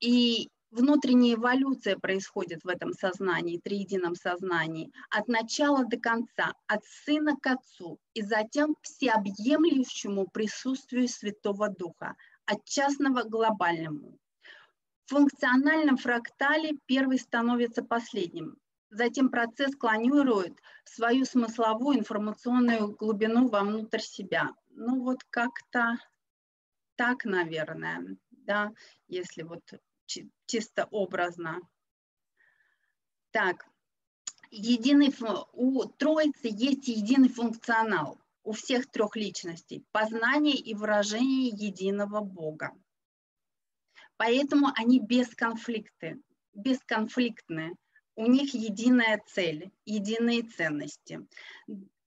И 0.00 0.48
внутренняя 0.70 1.34
эволюция 1.34 1.96
происходит 1.96 2.64
в 2.64 2.68
этом 2.68 2.92
сознании, 2.92 3.60
триедином 3.62 4.14
сознании, 4.16 4.92
от 5.10 5.28
начала 5.28 5.84
до 5.84 5.98
конца, 5.98 6.52
от 6.66 6.84
сына 6.84 7.36
к 7.40 7.46
отцу, 7.46 7.98
и 8.12 8.22
затем 8.22 8.74
к 8.74 8.82
всеобъемлющему 8.82 10.26
присутствию 10.26 11.08
Святого 11.08 11.68
Духа, 11.68 12.16
от 12.46 12.64
частного 12.64 13.22
к 13.22 13.30
глобальному. 13.30 14.18
В 15.06 15.10
функциональном 15.10 15.96
фрактале 15.96 16.78
первый 16.86 17.18
становится 17.18 17.82
последним. 17.82 18.56
Затем 18.90 19.28
процесс 19.28 19.74
клонирует 19.76 20.58
свою 20.84 21.24
смысловую 21.24 21.98
информационную 21.98 22.96
глубину 22.96 23.48
вовнутрь 23.48 24.00
себя. 24.00 24.50
Ну 24.70 25.02
вот 25.02 25.22
как-то 25.30 25.98
так, 26.96 27.24
наверное, 27.24 28.16
да, 28.30 28.72
если 29.08 29.42
вот 29.42 29.62
чисто 30.46 30.86
образно. 30.90 31.60
Так, 33.30 33.66
единый, 34.50 35.12
у 35.52 35.84
Троицы 35.84 36.48
есть 36.50 36.88
единый 36.88 37.28
функционал 37.28 38.20
у 38.42 38.52
всех 38.52 38.90
трех 38.90 39.16
личностей– 39.16 39.84
познание 39.92 40.54
и 40.54 40.74
выражение 40.74 41.48
единого 41.48 42.20
Бога. 42.20 42.72
Поэтому 44.16 44.68
они 44.76 45.00
бесконфликты, 45.00 46.20
бесконфликтны. 46.52 47.74
У 48.16 48.26
них 48.26 48.54
единая 48.54 49.20
цель, 49.26 49.72
единые 49.84 50.42
ценности. 50.42 51.26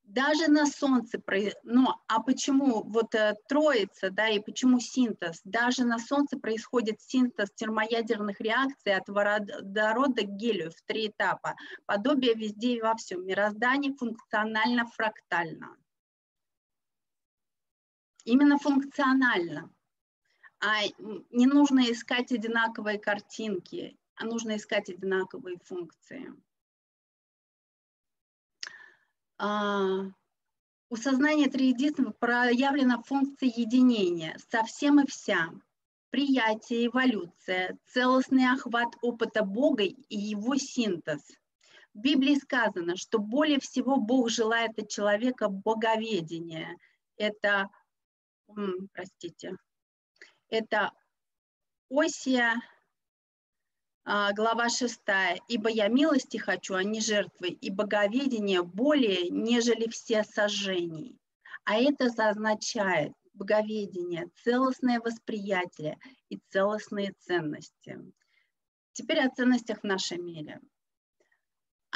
Даже 0.07 0.49
на 0.49 0.65
Солнце, 0.65 1.21
ну 1.63 1.89
а 2.07 2.21
почему 2.21 2.81
вот 2.83 3.13
э, 3.13 3.35
троица, 3.49 4.09
да, 4.09 4.29
и 4.29 4.39
почему 4.39 4.79
синтез? 4.79 5.41
Даже 5.43 5.83
на 5.83 5.99
Солнце 5.99 6.39
происходит 6.39 7.01
синтез 7.01 7.51
термоядерных 7.51 8.39
реакций 8.39 8.95
от 8.95 9.09
водорода 9.09 10.23
к 10.23 10.29
гелию 10.37 10.71
в 10.71 10.81
три 10.83 11.07
этапа. 11.07 11.55
Подобие 11.85 12.35
везде 12.35 12.77
и 12.77 12.81
во 12.81 12.95
всем. 12.95 13.25
Мироздание 13.25 13.93
функционально-фрактально. 13.95 15.75
Именно 18.23 18.59
функционально. 18.59 19.69
А 20.61 20.83
не 21.31 21.47
нужно 21.47 21.91
искать 21.91 22.31
одинаковые 22.31 22.97
картинки, 22.97 23.97
а 24.15 24.23
нужно 24.23 24.55
искать 24.55 24.89
одинаковые 24.89 25.57
функции. 25.65 26.33
А, 29.39 30.03
у 30.89 30.95
сознания 30.95 31.49
триединства 31.49 32.11
проявлена 32.11 33.01
функция 33.03 33.49
единения 33.49 34.37
со 34.49 34.63
всем 34.63 35.01
и 35.01 35.07
вся, 35.07 35.49
приятие, 36.09 36.87
эволюция, 36.87 37.77
целостный 37.85 38.51
охват 38.51 38.95
опыта 39.01 39.43
Бога 39.43 39.83
и 39.83 40.17
его 40.17 40.55
синтез. 40.55 41.21
В 41.93 41.99
Библии 41.99 42.35
сказано, 42.35 42.95
что 42.95 43.19
более 43.19 43.59
всего 43.59 43.97
Бог 43.97 44.29
желает 44.29 44.79
от 44.79 44.89
человека 44.89 45.49
боговедения. 45.49 46.77
Это, 47.17 47.69
простите, 48.93 49.57
это 50.49 50.91
Осия, 51.89 52.55
глава 54.07 54.69
6. 54.69 55.01
«Ибо 55.49 55.69
я 55.69 55.89
милости 55.89 56.37
хочу, 56.37 56.75
а 56.75 56.83
не 56.83 57.01
жертвы, 57.01 57.49
и 57.49 57.69
боговедение 57.69 58.63
более, 58.63 59.29
нежели 59.29 59.89
все 59.89 60.23
сожжений». 60.23 61.19
А 61.65 61.75
это 61.75 62.05
означает 62.05 63.11
боговедение, 63.33 64.29
целостное 64.43 65.01
восприятие 65.01 65.97
и 66.29 66.39
целостные 66.51 67.13
ценности. 67.19 67.99
Теперь 68.93 69.19
о 69.19 69.29
ценностях 69.29 69.81
в 69.81 69.83
нашем 69.83 70.25
мире– 70.25 70.61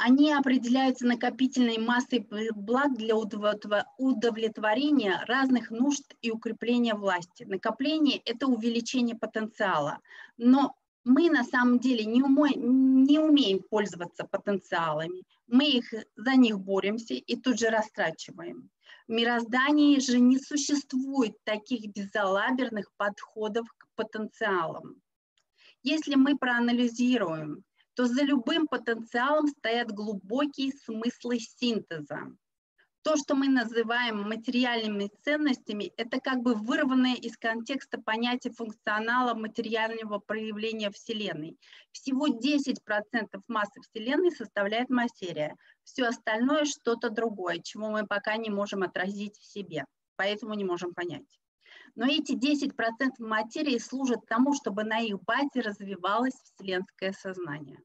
они 0.04 0.32
определяются 0.32 1.06
накопительной 1.06 1.78
массой 1.78 2.26
благ 2.54 2.96
для 2.96 3.14
удовлетворения 3.14 5.22
разных 5.28 5.70
нужд 5.70 6.02
и 6.22 6.30
укрепления 6.30 6.94
власти. 6.94 7.44
Накопление– 7.44 8.16
это 8.24 8.46
увеличение 8.46 9.14
потенциала. 9.14 9.98
Но 10.38 10.74
мы 11.04 11.30
на 11.30 11.44
самом 11.44 11.78
деле 11.78 12.04
не, 12.04 12.22
умо, 12.22 12.48
не 12.48 13.18
умеем 13.18 13.60
пользоваться 13.62 14.24
потенциалами. 14.24 15.22
Мы 15.46 15.68
их, 15.68 15.92
за 16.16 16.36
них 16.36 16.58
боремся 16.60 17.14
и 17.14 17.36
тут 17.36 17.58
же 17.58 17.68
растрачиваем. 17.68 18.70
В 19.08 19.12
мироздании 19.12 19.98
же 19.98 20.20
не 20.20 20.38
существует 20.38 21.36
таких 21.44 21.92
безалаберных 21.92 22.92
подходов 22.96 23.66
к 23.76 23.88
потенциалам. 23.96 25.02
Если 25.82 26.14
мы 26.14 26.38
проанализируем 26.38 27.64
то 27.94 28.06
за 28.06 28.22
любым 28.22 28.66
потенциалом 28.66 29.48
стоят 29.48 29.92
глубокие 29.92 30.72
смыслы 30.72 31.38
синтеза. 31.38 32.20
То, 33.02 33.16
что 33.16 33.34
мы 33.34 33.48
называем 33.48 34.22
материальными 34.22 35.10
ценностями, 35.24 35.92
это 35.96 36.20
как 36.20 36.40
бы 36.40 36.54
вырванное 36.54 37.16
из 37.16 37.36
контекста 37.36 38.00
понятие 38.00 38.52
функционала 38.52 39.34
материального 39.34 40.20
проявления 40.20 40.88
Вселенной. 40.90 41.58
Всего 41.90 42.28
10% 42.28 43.42
массы 43.48 43.80
Вселенной 43.80 44.30
составляет 44.30 44.88
материя. 44.88 45.56
Все 45.82 46.04
остальное 46.04 46.64
что-то 46.64 47.10
другое, 47.10 47.58
чего 47.58 47.90
мы 47.90 48.06
пока 48.06 48.36
не 48.36 48.50
можем 48.50 48.84
отразить 48.84 49.36
в 49.36 49.44
себе, 49.44 49.84
поэтому 50.14 50.54
не 50.54 50.64
можем 50.64 50.94
понять. 50.94 51.40
Но 51.96 52.06
эти 52.06 52.32
10% 52.36 52.70
материи 53.18 53.78
служат 53.78 54.24
тому, 54.26 54.54
чтобы 54.54 54.84
на 54.84 55.00
их 55.00 55.20
базе 55.22 55.60
развивалось 55.60 56.34
вселенское 56.44 57.12
сознание. 57.12 57.80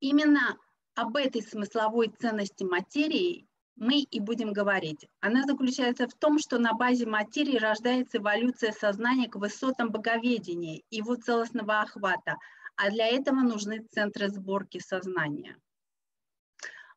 Именно 0.00 0.56
об 0.94 1.16
этой 1.16 1.42
смысловой 1.42 2.08
ценности 2.08 2.64
материи 2.64 3.46
мы 3.76 4.00
и 4.00 4.20
будем 4.20 4.52
говорить. 4.52 5.08
Она 5.20 5.42
заключается 5.42 6.06
в 6.06 6.14
том, 6.14 6.38
что 6.38 6.58
на 6.58 6.74
базе 6.74 7.06
материи 7.06 7.58
рождается 7.58 8.18
эволюция 8.18 8.72
сознания 8.72 9.28
к 9.28 9.36
высотам 9.36 9.90
боговедения 9.90 10.82
и 10.90 10.96
его 10.96 11.16
целостного 11.16 11.80
охвата, 11.80 12.36
а 12.76 12.90
для 12.90 13.08
этого 13.08 13.40
нужны 13.40 13.84
центры 13.90 14.28
сборки 14.28 14.78
сознания. 14.78 15.56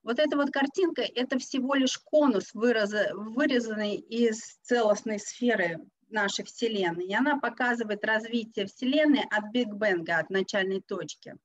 Вот 0.03 0.19
эта 0.19 0.37
вот 0.37 0.51
картинка– 0.51 1.01
это 1.15 1.39
всего 1.39 1.73
лишь 1.73 1.97
конус, 1.97 2.51
вырезанный 2.53 3.95
из 3.95 4.57
целостной 4.61 5.19
сферы 5.19 5.79
нашей 6.09 6.45
Вселенной. 6.45 7.07
И 7.07 7.13
она 7.13 7.39
показывает 7.39 8.05
развитие 8.05 8.67
Вселенной 8.67 9.23
от 9.29 9.51
Биг 9.51 9.73
Бенга, 9.73 10.19
от 10.19 10.29
начальной 10.29 10.81
точки. 10.81 11.35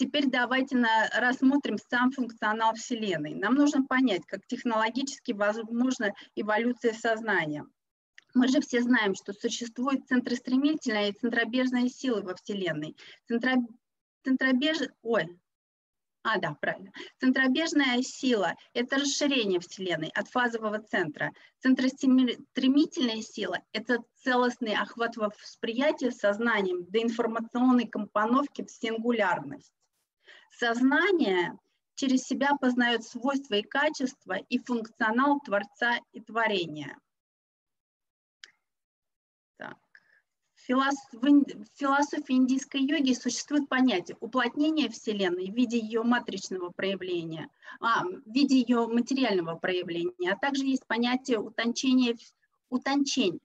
Теперь 0.00 0.30
давайте 0.30 0.78
на, 0.78 1.10
рассмотрим 1.12 1.76
сам 1.76 2.10
функционал 2.10 2.72
Вселенной. 2.72 3.34
Нам 3.34 3.52
нужно 3.54 3.84
понять, 3.84 4.24
как 4.24 4.46
технологически 4.46 5.32
возможна 5.32 6.14
эволюция 6.34 6.94
сознания. 6.94 7.66
Мы 8.32 8.48
же 8.48 8.62
все 8.62 8.80
знаем, 8.80 9.14
что 9.14 9.34
существует 9.34 10.08
центростремительная 10.08 11.10
и 11.10 11.12
центробежная 11.12 11.90
силы 11.90 12.22
во 12.22 12.34
Вселенной. 12.34 12.96
Центро, 13.28 13.56
центробеж... 14.24 14.78
Ой, 15.02 15.38
а, 16.22 16.38
да, 16.38 16.56
правильно. 16.58 16.92
Центробежная 17.18 18.00
сила– 18.00 18.54
это 18.72 18.96
расширение 18.96 19.60
Вселенной 19.60 20.08
от 20.14 20.28
фазового 20.28 20.78
центра. 20.78 21.32
Центростремительная 21.58 23.20
сила– 23.20 23.58
это 23.72 23.98
целостный 24.24 24.76
охват 24.76 25.18
восприятия 25.18 26.10
сознанием 26.10 26.86
до 26.86 27.02
информационной 27.02 27.86
компоновки 27.86 28.64
в 28.64 28.70
сингулярность. 28.70 29.74
Сознание 30.60 31.58
через 31.94 32.24
себя 32.24 32.54
познает 32.60 33.02
свойства 33.02 33.54
и 33.54 33.62
качества 33.62 34.34
и 34.34 34.58
функционал 34.58 35.40
Творца 35.40 35.98
и 36.12 36.20
творения– 36.20 36.98
в 40.70 41.78
философии 41.78 42.34
индийской 42.34 42.82
йоги 42.82 43.14
существует 43.14 43.68
понятие 43.68 44.16
уплотнения 44.20 44.88
Вселенной 44.88 45.50
в 45.50 45.54
виде 45.54 45.78
ее 45.78 46.02
матричного 46.02 46.70
проявления, 46.70 47.48
а, 47.80 48.04
в 48.04 48.32
виде 48.32 48.60
ее 48.60 48.86
материального 48.86 49.56
проявления, 49.56 50.32
а 50.32 50.36
также 50.36 50.64
есть 50.64 50.86
понятие 50.86 51.40
утончения, 51.40 52.16
утончения. 52.68 53.40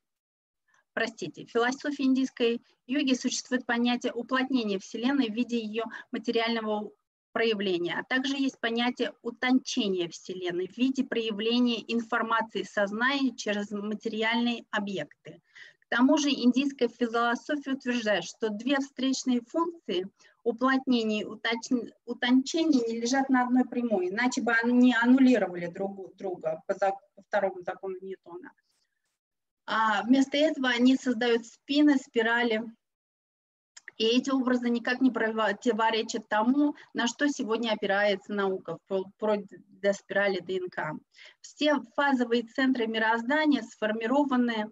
Простите, 0.93 1.45
в 1.45 1.49
философии 1.49 2.04
индийской 2.04 2.62
йоги 2.86 3.13
существует 3.15 3.65
понятие 3.65 4.13
уплотнения 4.13 4.78
Вселенной 4.78 5.30
в 5.30 5.34
виде 5.34 5.58
ее 5.58 5.86
материального 6.12 6.91
проявления, 7.36 7.98
а 8.00 8.04
также 8.06 8.38
есть 8.38 8.58
понятие 8.62 9.12
утончения 9.21 10.08
Вселенной 10.08 10.69
в 10.69 10.78
виде 10.78 11.04
проявления 11.04 11.84
информации 11.93 12.63
сознания 12.63 13.36
через 13.36 13.71
материальные 13.71 14.63
объекты. 14.71 15.41
К 15.82 15.89
тому 15.89 16.17
же 16.17 16.30
индийская 16.30 16.88
философия 16.88 17.74
утверждает, 17.74 18.24
что 18.24 18.48
две 18.48 18.78
встречные 18.78 19.41
функции 19.41 20.08
уплотнения 20.45 21.24
и 21.24 21.93
утончения 22.06 22.88
не 22.88 23.02
лежат 23.02 23.28
на 23.28 23.43
одной 23.43 23.65
прямой, 23.65 24.12
иначе 24.12 24.41
бы 24.41 24.54
они 24.54 24.95
аннулировали 24.95 25.67
друг 25.67 26.15
друга 26.15 26.62
по, 26.67 26.74
по 26.74 27.21
второму 27.21 27.62
закону 27.63 27.98
Ньютона. 28.02 28.54
А 29.65 30.04
вместо 30.04 30.38
этого 30.38 30.69
они 30.69 30.95
создают 30.95 31.45
спины, 31.45 31.98
спирали, 31.98 32.63
и 33.97 34.05
эти 34.05 34.29
образы 34.29 34.69
никак 34.69 35.01
не 35.01 35.12
противоречат 35.12 36.27
тому, 36.27 36.75
на 36.93 37.08
что 37.08 37.27
сегодня 37.27 37.71
опирается 37.71 38.34
наука, 38.34 38.77
вплоть 38.86 39.45
до 39.49 39.93
спирали 39.93 40.39
ДНК. 40.39 40.99
Все 41.41 41.75
фазовые 41.95 42.43
центры 42.43 42.88
мироздания 42.88 43.62
сформированы 43.62 44.71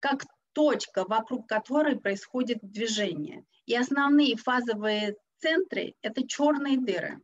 как 0.00 0.24
точка, 0.52 1.04
вокруг 1.04 1.46
которой 1.46 2.00
происходит 2.00 2.58
движение. 2.62 3.44
И 3.66 3.76
основные 3.76 4.36
фазовые 4.36 5.16
центры– 5.38 5.94
это 6.02 6.26
черные 6.26 6.78
дыры. 6.78 7.20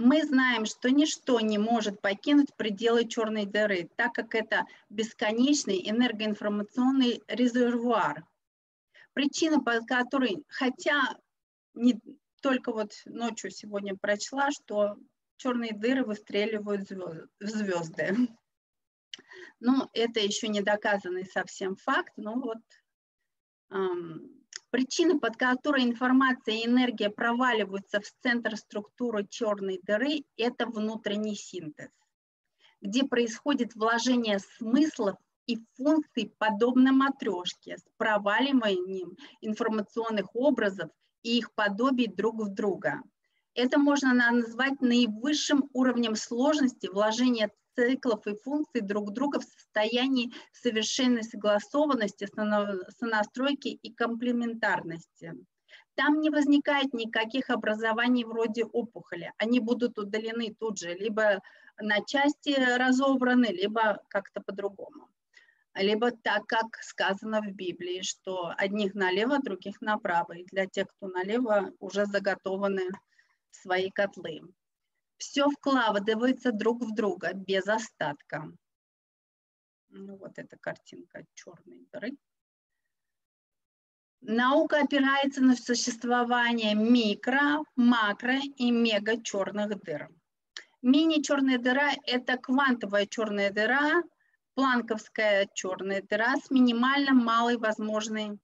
Мы 0.00 0.24
знаем, 0.24 0.64
что 0.64 0.90
ничто 0.90 1.40
не 1.40 1.58
может 1.58 2.00
покинуть 2.00 2.54
пределы 2.56 3.06
черной 3.06 3.44
дыры, 3.44 3.90
так 3.96 4.14
как 4.14 4.34
это 4.34 4.64
бесконечный 4.88 5.88
энергоинформационный 5.88 7.22
резервуар. 7.28 8.26
Причина, 9.12 9.60
по 9.60 9.80
которой, 9.84 10.42
хотя 10.48 11.16
не 11.74 12.00
только 12.40 12.72
вот 12.72 12.92
ночью 13.04 13.50
сегодня 13.50 13.94
прочла, 13.94 14.50
что 14.50 14.96
черные 15.36 15.74
дыры 15.74 16.04
выстреливают 16.04 16.88
в 16.88 17.28
звезды. 17.40 18.16
Ну, 19.60 19.86
это 19.92 20.20
еще 20.20 20.48
не 20.48 20.62
доказанный 20.62 21.26
совсем 21.26 21.76
факт, 21.76 22.14
но 22.16 22.34
вот 22.40 22.62
эм, 23.70 24.39
Причина, 24.70 25.18
под 25.18 25.36
которой 25.36 25.82
информация 25.82 26.54
и 26.54 26.66
энергия 26.66 27.10
проваливаются 27.10 28.00
в 28.00 28.04
центр 28.22 28.56
структуры 28.56 29.26
черной 29.28 29.80
дыры, 29.82 30.22
это 30.36 30.66
внутренний 30.66 31.34
синтез, 31.34 31.90
где 32.80 33.02
происходит 33.02 33.74
вложение 33.74 34.38
смыслов 34.38 35.16
и 35.46 35.58
функций 35.76 36.32
подобно 36.38 36.92
матрешке 36.92 37.78
с 37.78 37.84
проваливанием 37.96 39.16
информационных 39.40 40.36
образов 40.36 40.90
и 41.24 41.38
их 41.38 41.52
подобий 41.54 42.06
друг 42.06 42.40
в 42.40 42.54
друга. 42.54 43.02
Это 43.54 43.76
можно 43.76 44.14
назвать 44.14 44.80
наивысшим 44.80 45.68
уровнем 45.72 46.14
сложности 46.14 46.86
вложения 46.86 47.50
циклов 47.74 48.26
и 48.26 48.34
функций 48.34 48.80
друг 48.80 49.12
друга 49.12 49.40
в 49.40 49.44
состоянии 49.44 50.32
совершенной 50.52 51.22
согласованности, 51.22 52.28
сонастройки 52.98 53.68
и 53.68 53.92
комплементарности. 53.92 55.34
Там 55.94 56.20
не 56.20 56.30
возникает 56.30 56.94
никаких 56.94 57.50
образований 57.50 58.24
вроде 58.24 58.64
опухоли. 58.64 59.32
Они 59.38 59.60
будут 59.60 59.98
удалены 59.98 60.54
тут 60.58 60.78
же, 60.78 60.94
либо 60.94 61.42
на 61.78 62.00
части 62.04 62.56
разобраны, 62.58 63.46
либо 63.46 64.02
как-то 64.08 64.40
по-другому. 64.40 65.08
Либо 65.74 66.10
так, 66.10 66.46
как 66.46 66.76
сказано 66.80 67.40
в 67.42 67.52
Библии, 67.52 68.02
что 68.02 68.52
одних 68.56 68.94
налево, 68.94 69.38
других 69.38 69.80
направо. 69.80 70.32
И 70.32 70.44
для 70.44 70.66
тех, 70.66 70.88
кто 70.88 71.08
налево, 71.08 71.72
уже 71.78 72.06
заготованы 72.06 72.88
свои 73.50 73.90
котлы. 73.90 74.40
Все 75.20 75.50
вкладывается 75.50 76.50
друг 76.50 76.82
в 76.82 76.94
друга 76.94 77.34
без 77.34 77.68
остатка. 77.68 78.50
Ну, 79.90 80.16
вот 80.16 80.38
эта 80.38 80.56
картинка 80.56 81.24
черной 81.34 81.86
дыры. 81.92 82.16
Наука 84.22 84.80
опирается 84.80 85.42
на 85.42 85.56
существование 85.56 86.74
микро, 86.74 87.62
макро 87.76 88.38
и 88.56 88.70
мега 88.70 89.22
черных 89.22 89.78
дыр. 89.82 90.08
Мини-черная 90.80 91.58
дыра– 91.58 91.90
это 92.06 92.38
квантовая 92.38 93.04
черная 93.04 93.50
дыра, 93.50 94.02
планковская 94.54 95.48
черная 95.52 96.00
дыра 96.00 96.36
с 96.36 96.50
минимально 96.50 97.12
малой 97.12 97.58
возможной 97.58 98.38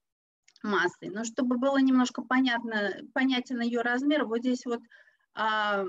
массой. 0.61 1.09
Но 1.09 1.23
чтобы 1.23 1.57
было 1.57 1.77
немножко 1.77 2.21
понятно, 2.21 2.91
понятен 3.15 3.61
ее 3.61 3.81
размер, 3.81 4.25
вот 4.25 4.39
здесь 4.39 4.63
вот 4.65 4.81
а, 5.33 5.83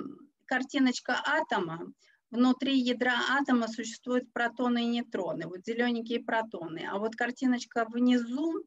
картиночка 0.48 1.22
атома, 1.24 1.92
внутри 2.30 2.78
ядра 2.78 3.20
атома 3.38 3.68
существуют 3.68 4.32
протоны 4.32 4.84
и 4.84 4.86
нейтроны, 4.86 5.46
вот 5.46 5.64
зелененькие 5.64 6.20
протоны, 6.20 6.86
а 6.90 6.98
вот 6.98 7.14
картиночка 7.14 7.86
внизу, 7.88 8.64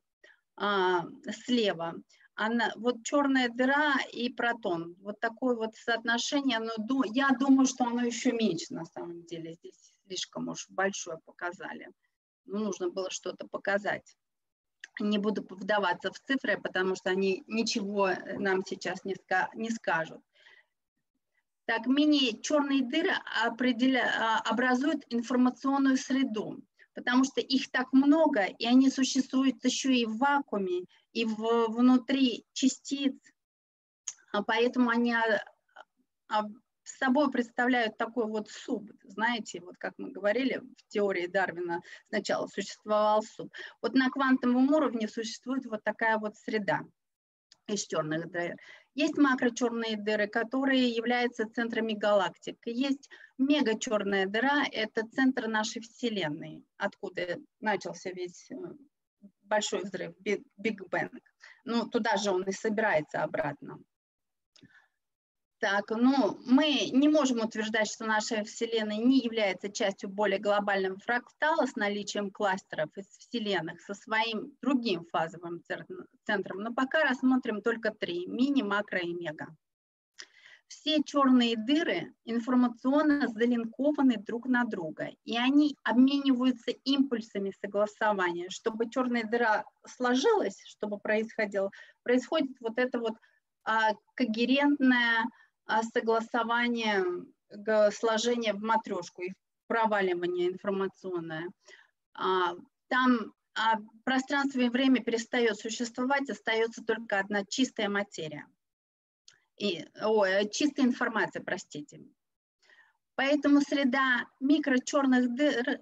а, 0.56 1.06
слева, 1.46 1.96
она, 2.36 2.72
вот 2.76 3.04
черная 3.04 3.50
дыра 3.50 3.96
и 4.12 4.30
протон, 4.30 4.96
вот 5.00 5.20
такое 5.20 5.56
вот 5.56 5.76
соотношение, 5.76 6.60
но 6.60 7.04
я 7.06 7.30
думаю, 7.40 7.66
что 7.66 7.86
оно 7.86 8.04
еще 8.04 8.32
меньше 8.32 8.74
на 8.74 8.86
самом 8.86 9.26
деле, 9.26 9.54
здесь 9.54 9.94
слишком 10.06 10.48
уж 10.48 10.68
большое 10.70 11.18
показали, 11.26 11.90
ну, 12.46 12.60
нужно 12.60 12.90
было 12.90 13.10
что-то 13.10 13.48
показать. 13.48 14.16
Не 15.00 15.20
буду 15.20 15.46
вдаваться 15.50 16.12
в 16.12 16.20
цифры, 16.20 16.60
потому 16.60 16.96
что 16.96 17.12
они 17.12 17.44
ничего 17.48 18.10
нам 18.38 18.64
сейчас 18.66 19.06
не, 19.06 19.16
ска 19.16 19.50
не 19.56 19.70
скажут. 19.70 20.22
Так, 21.66 21.86
мини-черные 21.88 22.84
дыры 22.84 23.12
определя... 23.46 24.12
А, 24.18 24.40
образуют 24.50 25.04
информационную 25.10 25.98
среду, 25.98 26.62
потому 26.94 27.24
что 27.24 27.42
их 27.42 27.70
так 27.72 27.94
много, 27.94 28.46
и 28.46 28.66
они 28.66 28.90
существуют 28.90 29.64
еще 29.64 29.94
и 29.94 30.06
в 30.06 30.18
вакууме, 30.18 30.86
и 31.14 31.26
в... 31.26 31.68
внутри 31.70 32.46
частиц, 32.54 33.16
а 34.32 34.44
поэтому 34.44 34.90
они 34.90 35.14
а, 35.14 36.44
с 36.84 36.98
собой 36.98 37.32
представляют 37.32 37.98
такой 37.98 38.26
вот 38.26 38.50
суп, 38.50 38.92
знаете, 39.04 39.62
вот 39.62 39.78
как 39.78 39.94
мы 39.98 40.12
говорили 40.12 40.58
в 40.58 40.88
теории 40.88 41.28
Дарвина, 41.28 41.82
сначала 42.10 42.48
существовал 42.48 43.22
суп. 43.24 43.54
Вот 43.82 43.94
на 43.94 44.10
квантовом 44.10 44.72
уровне 44.72 45.08
существует 45.08 45.66
вот 45.66 45.84
такая 45.84 46.18
вот 46.18 46.38
среда 46.38 46.82
из 47.72 47.86
черных 47.86 48.30
дыр. 48.32 48.56
Есть 48.94 49.18
макрочерные 49.18 49.98
дыры, 49.98 50.28
которые 50.28 50.90
являются 50.90 51.48
центрами 51.48 51.94
галактик. 51.94 52.58
Есть 52.66 53.10
мегачерная 53.38 54.26
дыра, 54.28 54.64
это 54.72 55.08
центр 55.08 55.48
нашей 55.48 55.82
Вселенной, 55.82 56.64
откуда 56.78 57.38
начался 57.60 58.12
весь 58.12 58.52
э, 58.52 58.56
большой 59.44 59.84
взрыв, 59.84 60.14
Биг 60.20 60.88
Бэнг. 60.90 61.14
Ну, 61.64 61.88
туда 61.88 62.18
же 62.18 62.32
он 62.32 62.44
и 62.44 62.52
собирается 62.52 63.24
обратно. 63.24 63.80
Так, 65.62 65.92
ну, 65.92 66.40
мы 66.48 66.90
не 66.92 67.08
можем 67.08 67.42
утверждать, 67.42 67.88
что 67.88 68.06
наша 68.06 68.44
Вселенная 68.44 68.98
не 68.98 69.20
является 69.20 69.72
частью 69.72 70.10
более 70.10 70.40
глобального 70.40 70.98
фрактала 70.98 71.68
с 71.68 71.76
наличием 71.76 72.32
кластеров 72.32 72.90
из 72.98 73.06
Вселенных 73.20 73.80
со 73.80 73.94
своим 73.94 74.58
другим 74.64 75.06
фазовым 75.06 75.62
центром, 76.26 76.58
но 76.58 76.74
пока 76.74 77.04
рассмотрим 77.04 77.62
только 77.62 77.92
три– 77.92 78.26
мини, 78.28 78.64
макро 78.64 78.98
и 78.98 79.14
мега. 79.14 79.56
Все 80.66 81.04
черные 81.04 81.56
дыры 81.56 82.12
информационно 82.26 83.28
залинкованы 83.28 84.18
друг 84.18 84.48
на 84.48 84.64
друга, 84.64 85.12
и 85.26 85.38
они 85.38 85.78
обмениваются 85.84 86.72
импульсами 86.72 87.54
согласования. 87.62 88.50
Чтобы 88.50 88.90
черная 88.90 89.26
дыра 89.26 89.66
сложилась, 89.86 90.60
чтобы 90.66 90.98
происходило, 90.98 91.70
происходит 92.02 92.58
вот 92.62 92.80
это 92.80 92.98
вот 92.98 93.14
а, 93.64 93.92
когерентное 94.16 95.26
согласование 95.94 97.06
сложения 97.92 98.54
в 98.54 98.62
матрешку 98.62 99.24
и 99.24 99.34
проваливание 99.68 100.50
информационное. 100.50 101.50
А, 102.14 102.56
там 102.88 103.34
а 103.54 103.78
пространство 104.06 104.60
и 104.60 104.70
время 104.70 105.04
перестает 105.04 105.58
существовать, 105.58 106.30
остается 106.30 106.84
только 106.84 107.20
одна 107.20 107.44
чистая 107.46 107.90
материя. 107.90 108.48
И, 109.58 109.86
ой, 110.02 110.50
чистая 110.50 110.86
информация, 110.86 111.44
простите. 111.44 112.02
Поэтому 113.16 113.62
среда 113.62 114.26
микрочерных 114.40 115.36
дыр, 115.36 115.80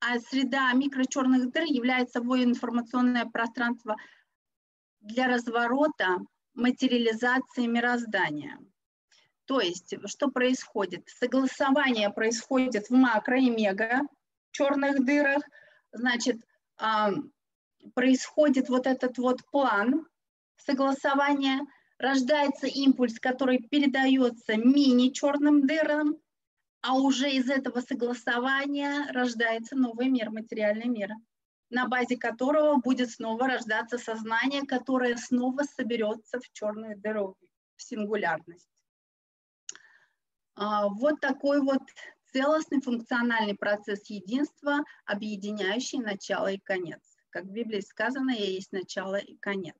а 0.00 0.18
среда 0.20 0.72
микрочерных 0.72 1.50
дыр 1.52 1.64
является 1.64 2.20
собой 2.20 2.44
информационное 2.44 3.26
пространство 3.26 3.96
для 5.00 5.26
разворота 5.26 6.18
материализации 6.54 7.66
мироздания– 7.66 8.58
то 9.46 9.60
есть, 9.60 9.94
что 10.06 10.28
происходит? 10.28 11.08
Согласование 11.08 12.10
происходит 12.10 12.88
в 12.88 12.94
макро 12.94 13.38
и 13.38 13.48
мега 13.48 14.02
черных 14.50 15.04
дырах, 15.04 15.42
значит, 15.92 16.40
происходит 17.94 18.68
вот 18.68 18.86
этот 18.86 19.18
вот 19.18 19.44
план, 19.50 20.06
согласования 20.56 21.60
рождается 21.98 22.66
импульс, 22.66 23.18
который 23.20 23.58
передается 23.58 24.56
мини-черным 24.56 25.66
дырам, 25.66 26.16
а 26.82 26.98
уже 26.98 27.30
из 27.30 27.48
этого 27.48 27.80
согласования 27.80 29.10
рождается 29.12 29.76
новый 29.76 30.08
мир, 30.08 30.30
материальный 30.30 30.88
мир, 30.88 31.10
на 31.70 31.86
базе 31.86 32.16
которого 32.16 32.76
будет 32.76 33.10
снова 33.10 33.46
рождаться 33.46 33.98
сознание, 33.98 34.62
которое 34.62 35.16
снова 35.16 35.62
соберется 35.62 36.40
в 36.40 36.52
черную 36.52 36.98
дыру, 36.98 37.36
в 37.76 37.82
сингулярность. 37.82 38.75
А, 40.56 40.88
вот 40.88 41.20
такой 41.20 41.60
вот 41.60 41.82
целостный 42.32 42.80
функциональный 42.80 43.54
процесс 43.54 44.08
единства, 44.08 44.78
объединяющий 45.04 45.98
начало 45.98 46.52
и 46.52 46.58
конец. 46.58 47.00
Как 47.30 47.44
в 47.44 47.50
Библии 47.50 47.80
сказано, 47.80 48.30
я 48.30 48.46
есть 48.46 48.72
начало 48.72 49.16
и 49.16 49.36
конец. 49.36 49.76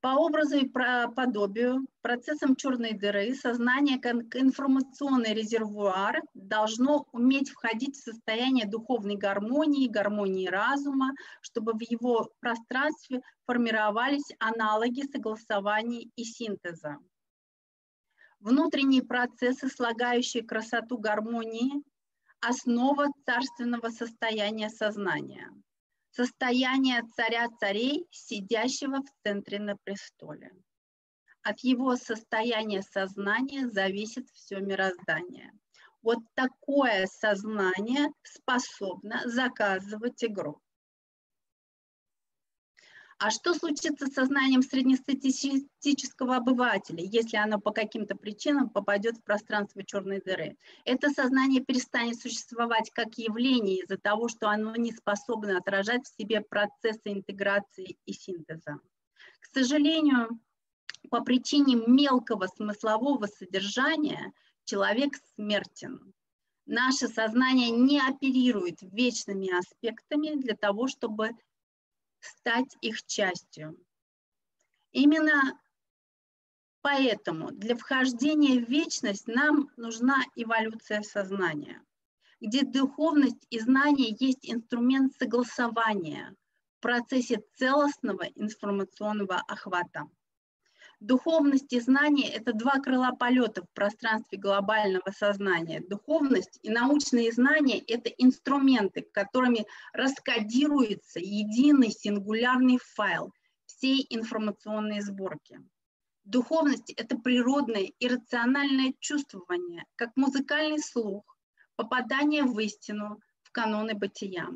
По 0.00 0.14
образу 0.14 0.56
и 0.56 0.68
подобию, 0.68 1.84
процессом 2.02 2.54
черной 2.54 2.92
дыры 2.92 3.34
сознание 3.34 3.98
как 3.98 4.36
информационный 4.36 5.34
резервуар 5.34 6.22
должно 6.34 7.08
уметь 7.12 7.50
входить 7.50 7.96
в 7.96 8.04
состояние 8.04 8.66
духовной 8.66 9.16
гармонии, 9.16 9.88
гармонии 9.88 10.46
разума, 10.46 11.14
чтобы 11.42 11.72
в 11.72 11.82
его 11.82 12.30
пространстве 12.38 13.22
формировались 13.44 14.32
аналоги 14.38 15.02
согласования 15.02 16.04
и 16.14 16.22
синтеза. 16.22 16.98
Внутренние 18.40 19.02
процессы, 19.02 19.68
слагающие 19.68 20.44
красоту 20.44 20.98
гармонии, 20.98 21.82
основа 22.40 23.08
царственного 23.26 23.88
состояния 23.90 24.70
сознания– 24.70 25.50
состояние 26.10 27.02
царя 27.16 27.46
царей, 27.60 28.06
сидящего 28.10 29.02
в 29.02 29.08
центре 29.22 29.58
на 29.60 29.76
престоле. 29.76 30.52
От 31.42 31.60
его 31.60 31.96
состояния 31.96 32.82
сознания 32.82 33.68
зависит 33.68 34.28
все 34.30 34.58
мироздание. 34.60 35.52
Вот 36.02 36.18
такое 36.34 37.06
сознание 37.06 38.08
способно 38.22 39.22
заказывать 39.26 40.24
игру. 40.24 40.60
А 43.20 43.30
что 43.30 43.52
случится 43.52 44.06
с 44.06 44.14
сознанием 44.14 44.62
среднестатистического 44.62 46.36
обывателя, 46.36 47.02
если 47.02 47.36
оно 47.36 47.58
по 47.58 47.72
каким-то 47.72 48.14
причинам 48.14 48.70
попадет 48.70 49.16
в 49.16 49.24
пространство 49.24 49.82
черной 49.82 50.20
дыры? 50.20 50.56
Это 50.84 51.10
сознание 51.10 51.60
перестанет 51.60 52.20
существовать 52.20 52.92
как 52.92 53.18
явление 53.18 53.82
из-за 53.82 53.98
того, 53.98 54.28
что 54.28 54.48
оно 54.48 54.76
не 54.76 54.92
способно 54.92 55.58
отражать 55.58 56.06
в 56.06 56.16
себе 56.16 56.42
процессы 56.42 57.00
интеграции 57.06 57.98
и 58.06 58.12
синтеза. 58.12 58.78
К 59.40 59.46
сожалению, 59.52 60.38
по 61.10 61.20
причине 61.20 61.74
мелкого 61.74 62.46
смыслового 62.46 63.26
содержания 63.26 64.32
человек 64.64 65.14
смертен. 65.34 66.14
Наше 66.66 67.08
сознание 67.08 67.70
не 67.70 67.98
оперирует 67.98 68.76
вечными 68.82 69.58
аспектами 69.58 70.40
для 70.40 70.54
того, 70.54 70.86
чтобы 70.86 71.30
стать 72.28 72.76
их 72.80 73.04
частью. 73.04 73.76
Именно 74.92 75.58
поэтому 76.80 77.50
для 77.50 77.76
вхождения 77.76 78.64
в 78.64 78.68
вечность 78.68 79.26
нам 79.26 79.70
нужна 79.76 80.22
эволюция 80.36 81.02
сознания, 81.02 81.82
где 82.40 82.62
духовность 82.64 83.46
и 83.50 83.58
знание 83.60 84.16
есть 84.18 84.48
инструмент 84.48 85.14
согласования 85.14 86.34
в 86.78 86.80
процессе 86.80 87.42
целостного 87.56 88.24
информационного 88.36 89.36
охвата. 89.36 90.08
Духовность 91.00 91.72
и 91.72 91.78
знание– 91.78 92.28
это 92.34 92.52
два 92.52 92.80
крыла 92.80 93.12
полета 93.12 93.62
в 93.62 93.70
пространстве 93.72 94.36
глобального 94.36 95.12
сознания. 95.16 95.80
Духовность 95.88 96.58
и 96.62 96.70
научные 96.70 97.30
знания– 97.30 97.78
это 97.86 98.10
инструменты, 98.10 99.06
которыми 99.12 99.64
раскодируется 99.92 101.20
единый 101.20 101.90
сингулярный 101.92 102.78
файл 102.96 103.32
всей 103.66 104.04
информационной 104.10 105.00
сборки. 105.00 105.60
Духовность– 106.24 106.90
это 106.96 107.16
природное 107.16 107.92
и 107.96 108.08
рациональное 108.08 108.92
чувствование, 108.98 109.84
как 109.94 110.10
музыкальный 110.16 110.80
слух, 110.80 111.22
попадание 111.76 112.42
в 112.42 112.58
истину, 112.58 113.20
в 113.44 113.52
каноны 113.52 113.94
бытия. 113.94 114.48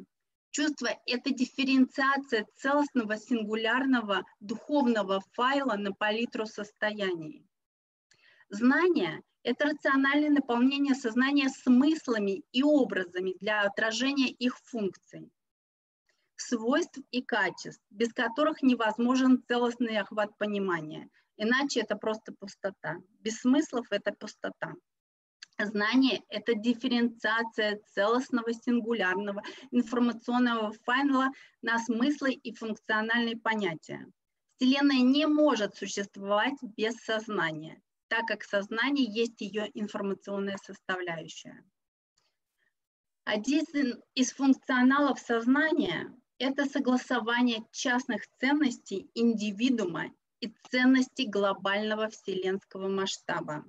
Чувство– 0.52 0.90
это 1.06 1.30
дифференциация 1.30 2.46
целостного 2.56 3.16
сингулярного 3.16 4.26
духовного 4.38 5.22
файла 5.32 5.76
на 5.76 5.92
палитру 5.92 6.44
состояний. 6.44 7.46
Знание– 8.50 9.22
это 9.44 9.64
рациональное 9.64 10.28
наполнение 10.28 10.94
сознания 10.94 11.48
смыслами 11.48 12.42
и 12.52 12.62
образами 12.62 13.34
для 13.40 13.62
отражения 13.62 14.28
их 14.28 14.58
функций, 14.58 15.32
свойств 16.36 16.98
и 17.10 17.22
качеств, 17.22 17.82
без 17.88 18.12
которых 18.12 18.62
невозможен 18.62 19.42
целостный 19.48 19.96
охват 19.96 20.36
понимания. 20.36 21.08
Иначе 21.38 21.80
это 21.80 21.96
просто 21.96 22.34
пустота. 22.38 22.98
Без 23.20 23.40
смыслов 23.40 23.86
это 23.90 24.12
пустота. 24.12 24.74
Знание– 25.64 26.24
это 26.28 26.54
дифференциация 26.54 27.80
целостного 27.94 28.52
сингулярного 28.52 29.42
информационного 29.70 30.72
файла 30.84 31.28
на 31.62 31.78
смыслы 31.78 32.32
и 32.32 32.52
функциональные 32.52 33.36
понятия. 33.36 34.06
Вселенная 34.56 35.02
не 35.02 35.26
может 35.26 35.76
существовать 35.76 36.56
без 36.76 36.96
сознания, 36.96 37.80
так 38.08 38.26
как 38.26 38.42
сознание 38.42 39.06
есть 39.06 39.40
ее 39.40 39.70
информационная 39.74 40.56
составляющая. 40.56 41.64
Один 43.24 43.64
из 44.14 44.32
функционалов 44.32 45.20
сознания– 45.20 46.12
это 46.38 46.64
согласование 46.64 47.64
частных 47.70 48.26
ценностей 48.40 49.08
индивидуума 49.14 50.10
и 50.40 50.52
ценностей 50.70 51.28
глобального 51.28 52.08
вселенского 52.08 52.88
масштаба. 52.88 53.64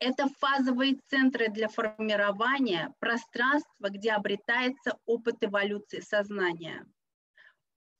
Это 0.00 0.30
фазовые 0.38 0.98
центры 1.08 1.48
для 1.48 1.68
формирования 1.68 2.94
пространства, 3.00 3.90
где 3.90 4.12
обретается 4.12 4.98
опыт 5.04 5.36
эволюции 5.44 6.00
сознания. 6.00 6.86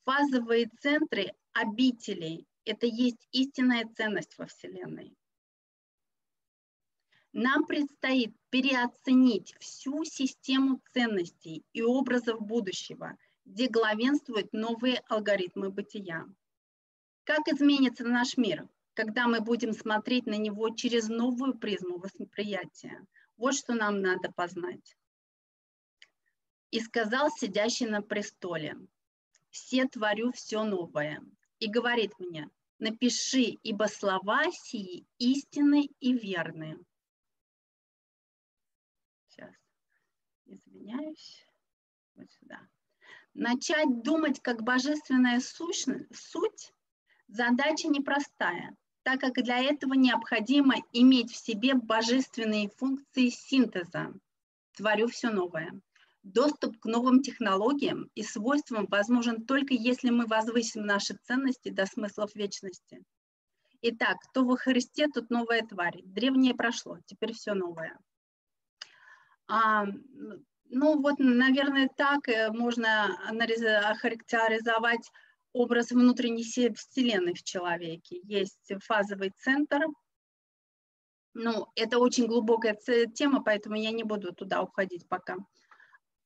Фазовые 0.05 0.71
центры 0.81 1.35
обителей– 1.53 2.47
это 2.65 2.87
есть 2.87 3.29
истинная 3.33 3.87
ценность 3.95 4.39
во 4.39 4.47
Вселенной. 4.47 5.15
Нам 7.35 7.67
предстоит 7.67 8.35
переоценить 8.49 9.55
всю 9.61 10.05
систему 10.05 10.81
ценностей 10.95 11.67
и 11.75 11.83
образов 11.83 12.41
будущего, 12.41 13.19
где 13.45 13.69
главенствуют 13.69 14.55
новые 14.55 15.03
алгоритмы 15.07 15.69
бытия. 15.69 16.25
Как 17.25 17.47
изменится 17.47 18.05
наш 18.05 18.39
мир? 18.39 18.67
Когда 19.01 19.27
мы 19.27 19.41
будем 19.41 19.73
смотреть 19.73 20.27
на 20.27 20.37
него 20.37 20.69
через 20.69 21.09
новую 21.09 21.57
призму 21.57 21.97
восприятия. 21.97 23.03
Вот 23.39 23.55
что 23.55 23.73
нам 23.73 24.03
надо 24.03 24.31
познать. 24.31 24.95
И 26.71 26.81
сказал 26.81 27.31
сидящий 27.31 27.87
на 27.87 28.03
престоле, 28.03 28.77
все 29.49 29.89
творю 29.89 30.33
все 30.33 30.65
новое. 30.65 31.23
И 31.61 31.71
говорит 31.71 32.13
мне, 32.19 32.51
напиши, 32.79 33.57
ибо 33.63 33.85
слова 33.85 34.51
сии 34.53 35.07
истинны 35.17 35.89
и 36.01 36.13
верны. 36.13 36.77
Сейчас, 39.29 39.55
извиняюсь, 40.45 41.47
вот 42.17 42.31
сюда. 42.33 42.61
Начать 43.33 44.03
думать 44.03 44.43
как 44.43 44.63
божественная 44.63 45.41
сущность, 45.41 46.15
суть– 46.15 46.75
задача 47.29 47.89
непростая, 47.89 48.77
так 49.03 49.21
как 49.21 49.35
для 49.43 49.59
этого 49.59 49.95
необходимо 49.95 50.75
иметь 50.93 51.33
в 51.33 51.37
себе 51.37 51.75
божественные 51.75 52.69
функции 52.69 53.29
синтеза. 53.29 54.13
Творю 54.77 55.09
все 55.09 55.31
новое. 55.31 55.81
Доступ 56.23 56.79
к 56.79 56.85
новым 56.85 57.23
технологиям 57.23 58.11
и 58.15 58.23
свойствам 58.23 58.87
возможен 58.87 59.47
только 59.47 59.73
если 59.73 60.11
мы 60.11 60.27
возвысим 60.27 60.85
наши 60.85 61.15
ценности 61.25 61.71
до 61.71 61.87
смыслов 61.87 62.35
вечности. 62.35 63.03
Итак, 63.83 64.19
кто 64.29 64.45
во 64.45 64.57
Христе, 64.57 65.09
тут 65.09 65.31
новая 65.31 65.63
тварь. 65.63 66.03
Древнее 66.05 66.55
прошло, 66.55 66.99
теперь 67.07 67.33
все 67.33 67.55
новое. 67.55 67.99
А, 69.49 69.87
ну 70.69 71.01
вот, 71.01 71.15
наверное, 71.19 71.89
так 71.97 72.29
э, 72.29 72.51
можно 72.53 73.17
охарактеризовать 73.91 75.11
образ 75.53 75.91
внутренней 75.91 76.45
вселенной 76.45 77.35
в 77.35 77.43
человеке. 77.43 78.21
Есть 78.25 78.73
фазовый 78.85 79.33
центр. 79.37 79.87
Ну, 81.35 81.67
это 81.77 81.99
очень 81.99 82.27
глубокая 82.27 82.77
тема, 83.15 83.43
поэтому 83.43 83.77
я 83.77 83.93
не 83.93 84.03
буду 84.03 84.33
туда 84.35 84.63
уходить 84.63 85.09
пока. 85.09 85.37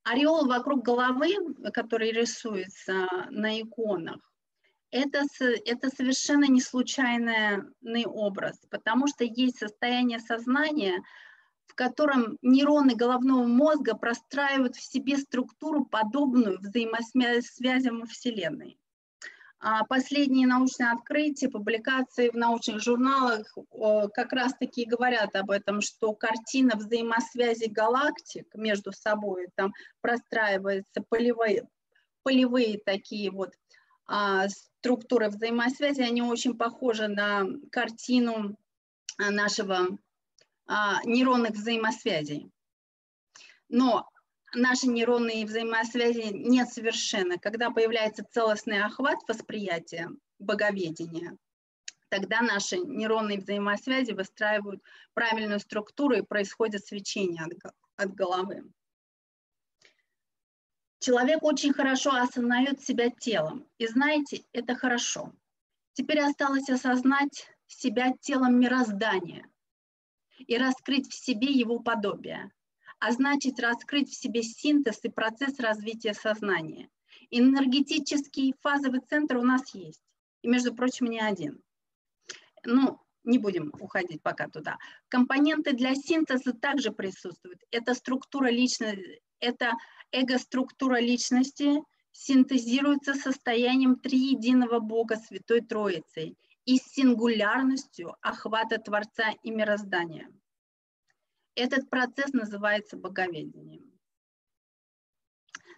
Ореол 0.02 0.46
вокруг 0.46 0.84
головы, 0.84 1.34
который 1.72 2.10
рисуется 2.10 3.06
на 3.30 3.60
иконах, 3.60 4.20
это, 4.90 5.24
это 5.64 5.90
совершенно 5.90 6.44
не 6.44 6.60
случайный 6.60 8.06
образ, 8.06 8.60
потому 8.70 9.08
что 9.08 9.24
есть 9.24 9.58
состояние 9.58 10.20
сознания, 10.20 11.02
в 11.66 11.74
котором 11.74 12.38
нейроны 12.42 12.94
головного 12.94 13.44
мозга 13.44 13.96
простраивают 13.96 14.76
в 14.76 14.84
себе 14.84 15.16
структуру, 15.16 15.84
подобную 15.84 16.60
взаимосвязям 16.60 18.06
Вселенной. 18.06 18.78
А 19.66 19.82
последние 19.84 20.46
научные 20.46 20.90
открытия, 20.90 21.48
публикации 21.48 22.28
в 22.28 22.34
научных 22.34 22.82
журналах 22.82 23.56
как 24.12 24.34
раз-таки 24.34 24.84
говорят 24.84 25.34
об 25.36 25.50
этом, 25.50 25.80
что 25.80 26.12
картина 26.12 26.76
взаимосвязи 26.76 27.70
галактик 27.70 28.46
между 28.54 28.92
собой, 28.92 29.48
там 29.54 29.72
простраиваются 30.02 31.02
полевые, 31.08 31.66
полевые 32.22 32.78
такие 32.78 33.30
вот 33.30 33.54
а, 34.06 34.48
структуры 34.48 35.30
взаимосвязи, 35.30 36.02
они 36.02 36.20
очень 36.20 36.58
похожи 36.58 37.08
на 37.08 37.46
картину 37.72 38.58
а, 39.16 39.30
нашего 39.30 39.96
а, 40.66 41.02
нейронных 41.06 41.52
взаимосвязей. 41.52 42.50
Но 43.70 44.06
наши 44.54 44.86
нейронные 44.86 45.46
взаимосвязи 45.46 46.32
не 46.32 46.64
совершенны. 46.64 47.38
Когда 47.38 47.70
появляется 47.70 48.24
целостный 48.24 48.82
охват 48.82 49.18
восприятия, 49.28 50.10
боговедения, 50.38 51.36
тогда 52.08 52.42
наши 52.42 52.78
нейронные 52.78 53.38
взаимосвязи 53.38 54.12
выстраивают 54.12 54.82
правильную 55.14 55.60
структуру 55.60 56.16
и 56.16 56.22
происходит 56.22 56.86
свечение 56.86 57.44
от, 57.44 57.74
от 57.96 58.14
головы. 58.14 58.64
Человек 61.00 61.42
очень 61.42 61.74
хорошо 61.74 62.12
осознает 62.12 62.80
себя 62.80 63.10
телом. 63.10 63.68
И 63.78 63.86
знаете, 63.86 64.44
это 64.52 64.74
хорошо. 64.74 65.32
Теперь 65.92 66.20
осталось 66.20 66.68
осознать 66.70 67.48
себя 67.66 68.12
телом 68.20 68.58
мироздания 68.58 69.46
и 70.38 70.56
раскрыть 70.56 71.10
в 71.10 71.14
себе 71.14 71.48
его 71.48 71.78
подобие, 71.78 72.50
а 73.04 73.12
значит 73.12 73.60
раскрыть 73.60 74.08
в 74.08 74.14
себе 74.14 74.42
синтез 74.42 75.00
и 75.02 75.10
процесс 75.10 75.60
развития 75.60 76.14
сознания. 76.14 76.88
Энергетический 77.30 78.54
фазовый 78.62 79.00
центр 79.00 79.36
у 79.36 79.42
нас 79.42 79.74
есть, 79.74 80.00
и, 80.40 80.48
между 80.48 80.74
прочим, 80.74 81.08
не 81.08 81.20
один. 81.20 81.60
Ну, 82.64 82.98
не 83.22 83.38
будем 83.38 83.74
уходить 83.78 84.22
пока 84.22 84.48
туда. 84.48 84.78
Компоненты 85.08 85.74
для 85.74 85.94
синтеза 85.94 86.54
также 86.54 86.92
присутствуют. 86.92 87.60
Это 87.70 87.92
структура 87.92 88.48
личности, 88.48 89.20
это 89.38 89.72
эго-структура 90.10 90.98
личности 90.98 91.82
синтезируется 92.10 93.12
состоянием 93.12 93.96
триединого 93.96 94.80
Бога 94.80 95.16
Святой 95.16 95.60
Троицей 95.60 96.38
и 96.64 96.78
сингулярностью 96.78 98.16
охвата 98.22 98.78
Творца 98.78 99.32
и 99.42 99.50
мироздания. 99.50 100.30
Этот 101.54 101.88
процесс 101.88 102.32
называется 102.32 102.96
боговедением. 102.96 103.92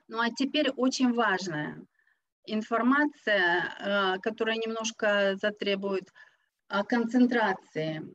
Ну 0.09 0.21
а 0.21 0.31
теперь 0.31 0.71
очень 0.71 1.13
важная 1.13 1.85
информация, 2.45 3.75
э, 3.79 4.19
которая 4.21 4.57
немножко 4.57 5.37
затребует 5.37 6.13
э, 6.69 6.85
концентрации. 6.85 8.15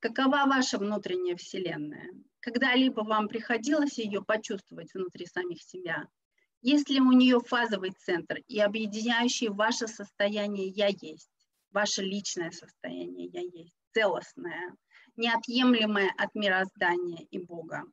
Какова 0.00 0.46
ваша 0.46 0.78
внутренняя 0.78 1.36
Вселенная? 1.36 2.10
когда-либо 2.40 3.02
вам 3.02 3.28
приходилось 3.28 3.98
ее 3.98 4.22
почувствовать 4.22 4.92
внутри 4.94 5.26
самих 5.26 5.62
себя? 5.62 6.08
Есть 6.60 6.88
ли 6.88 7.00
у 7.00 7.12
нее 7.12 7.40
фазовый 7.40 7.90
центр 7.90 8.38
и 8.48 8.58
объединяющий 8.58 9.48
ваше 9.48 9.86
состояние 9.86 10.68
«я 10.68 10.88
есть», 10.88 11.30
ваше 11.70 12.02
личное 12.02 12.50
состояние 12.50 13.26
«я 13.26 13.40
есть», 13.40 13.74
целостное, 13.92 14.74
неотъемлемое 15.18 16.14
от 16.16 16.34
мироздания 16.34 17.26
и 17.30 17.38
Бога? 17.38 17.84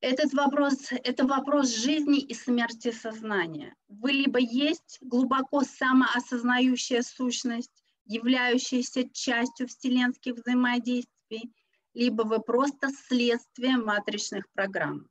Этот 0.00 0.34
вопрос– 0.34 0.88
это 0.90 1.26
вопрос 1.26 1.74
жизни 1.74 2.18
и 2.18 2.34
смерти 2.34 2.90
сознания. 2.90 3.74
Вы 3.88 4.12
либо 4.12 4.38
есть 4.38 4.98
глубоко 5.00 5.62
самоосознающая 5.62 7.00
сущность, 7.00 7.72
являющаяся 8.04 9.08
частью 9.08 9.66
вселенских 9.66 10.34
взаимодействий, 10.34 11.54
либо 11.94 12.24
вы 12.24 12.40
просто 12.40 12.90
следствие 12.90 13.78
матричных 13.78 14.44
программ. 14.52 15.08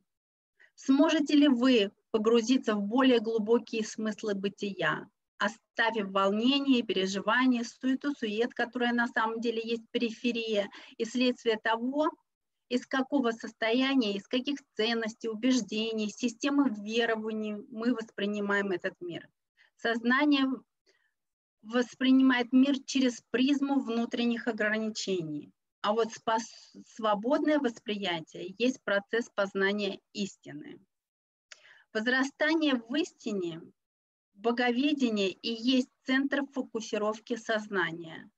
Сможете 0.76 1.34
ли 1.34 1.48
вы 1.48 1.90
погрузиться 2.12 2.76
в 2.76 2.82
более 2.82 3.18
глубокие 3.18 3.84
смыслы 3.84 4.34
бытия, 4.34 5.08
оставив 5.38 6.10
волнение, 6.10 6.82
переживания, 6.82 7.64
суету, 7.64 8.12
сует, 8.14 8.54
которая 8.54 8.92
на 8.92 9.08
самом 9.08 9.40
деле 9.40 9.60
есть 9.62 9.84
периферия, 9.90 10.68
и 10.96 11.04
следствие 11.04 11.58
того, 11.58 12.10
из 12.68 12.86
какого 12.86 13.30
состояния, 13.30 14.16
из 14.16 14.26
каких 14.26 14.58
ценностей, 14.76 15.28
убеждений, 15.28 16.08
системы 16.08 16.70
верований 16.70 17.56
мы 17.70 17.94
воспринимаем 17.94 18.72
этот 18.72 18.94
мир. 19.00 19.28
Сознание 19.76 20.46
воспринимает 21.62 22.52
мир 22.52 22.76
через 22.84 23.22
призму 23.30 23.80
внутренних 23.80 24.48
ограничений. 24.48 25.52
А 25.82 25.92
вот 25.92 26.08
свободное 26.86 27.58
восприятие 27.58 28.54
есть 28.58 28.82
процесс 28.84 29.28
познания 29.34 30.00
истины. 30.12 30.78
Возрастание 31.92 32.74
в 32.74 32.94
истине, 32.94 33.60
боговедение 34.34 35.30
и 35.30 35.52
есть 35.52 35.90
центр 36.04 36.44
фокусировки 36.52 37.36
сознания, 37.36 38.30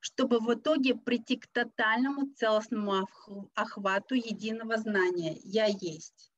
чтобы 0.00 0.40
в 0.40 0.52
итоге 0.52 0.94
прийти 0.94 1.36
к 1.36 1.46
тотальному 1.46 2.32
целостному 2.34 3.08
охвату 3.54 4.14
единого 4.14 4.76
знания 4.76 5.38
«Я 5.42 5.66
есть». 5.66 6.32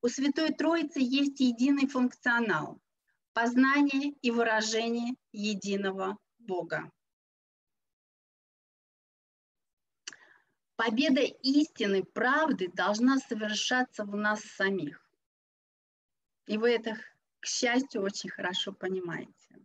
У 0.00 0.08
Святой 0.08 0.52
Троицы 0.52 0.98
есть 0.98 1.38
единый 1.38 1.86
функционал– 1.86 2.80
познание 3.32 4.10
и 4.20 4.30
выражение 4.32 5.14
единого 5.30 6.18
Бога. 6.40 6.90
Победа 10.74 11.20
истины, 11.20 12.02
правды 12.02 12.68
должна 12.72 13.18
совершаться 13.18 14.04
в 14.04 14.16
нас 14.16 14.42
самих. 14.42 15.08
И 16.46 16.58
вы 16.58 16.72
это, 16.72 16.96
к 17.42 17.46
счастью, 17.46 18.02
очень 18.02 18.30
хорошо 18.30 18.72
понимаете. 18.72 19.58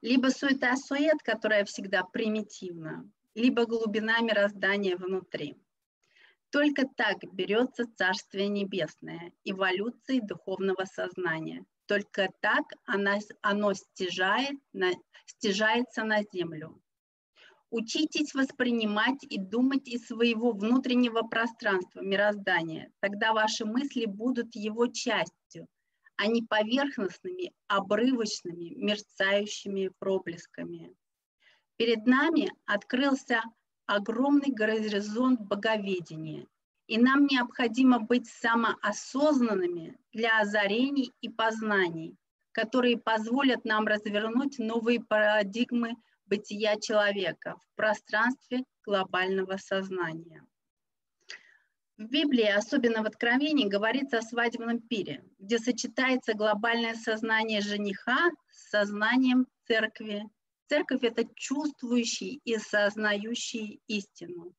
Либо 0.00 0.28
суета-сует, 0.28 1.22
которая 1.24 1.64
всегда 1.64 2.04
примитивна, 2.04 3.10
либо 3.34 3.66
глубина 3.66 4.20
мироздания 4.20 4.96
внутри. 4.96 5.56
Только 6.50 6.86
так 6.96 7.16
берется 7.32 7.84
Царствие 7.96 8.46
Небесное, 8.46 9.32
эволюции 9.42 10.20
духовного 10.20 10.84
сознания. 10.84 11.64
Только 11.86 12.28
так 12.40 12.62
оно, 12.84 13.18
оно 13.42 13.74
стяжает, 13.74 14.56
на, 14.72 14.92
стяжается 15.26 16.04
на 16.04 16.22
землю. 16.32 16.80
Учитесь 17.70 18.34
воспринимать 18.34 19.24
и 19.24 19.36
думать 19.36 19.88
из 19.88 20.06
своего 20.06 20.52
внутреннего 20.52 21.22
пространства, 21.22 22.02
мироздания. 22.02 22.92
Тогда 23.00 23.32
ваши 23.32 23.64
мысли 23.64 24.06
будут 24.06 24.54
его 24.54 24.86
частью, 24.86 25.66
а 26.16 26.26
не 26.26 26.42
поверхностными, 26.42 27.52
обрывочными, 27.66 28.74
мерцающими 28.76 29.90
проблесками. 29.98 30.94
Перед 31.76 32.06
нами 32.06 32.52
открылся 32.66 33.42
огромный 33.86 34.52
горизонт 34.52 35.40
боговедения, 35.40 36.46
и 36.86 36.98
нам 36.98 37.26
необходимо 37.26 37.98
быть 37.98 38.26
самоосознанными 38.28 39.98
для 40.12 40.40
озарений 40.40 41.12
и 41.20 41.28
познаний, 41.28 42.16
которые 42.52 42.98
позволят 42.98 43.64
нам 43.64 43.86
развернуть 43.86 44.58
новые 44.58 45.00
парадигмы 45.02 45.96
бытия 46.26 46.76
человека 46.76 47.56
в 47.56 47.76
пространстве 47.76 48.64
глобального 48.84 49.56
сознания. 49.56 50.44
В 51.96 52.06
Библии, 52.06 52.46
особенно 52.46 53.02
в 53.02 53.06
Откровении, 53.06 53.68
говорится 53.68 54.18
о 54.18 54.22
свадебном 54.22 54.80
пире, 54.80 55.24
где 55.38 55.58
сочетается 55.58 56.34
глобальное 56.34 56.94
сознание 56.94 57.60
жениха 57.60 58.30
с 58.50 58.70
сознанием 58.70 59.46
церкви. 59.66 60.24
Церковь– 60.66 61.00
это 61.04 61.24
чувствующий 61.36 62.40
и 62.44 62.58
сознающий 62.58 63.80
истину. 63.86 64.54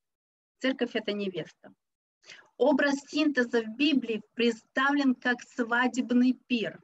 Церковь– 0.60 0.92
это 0.94 1.12
невеста. 1.12 1.74
Образ 2.56 2.96
синтеза 3.08 3.64
в 3.64 3.76
Библии 3.76 4.22
представлен 4.34 5.14
как 5.14 5.42
свадебный 5.42 6.40
пир. 6.48 6.82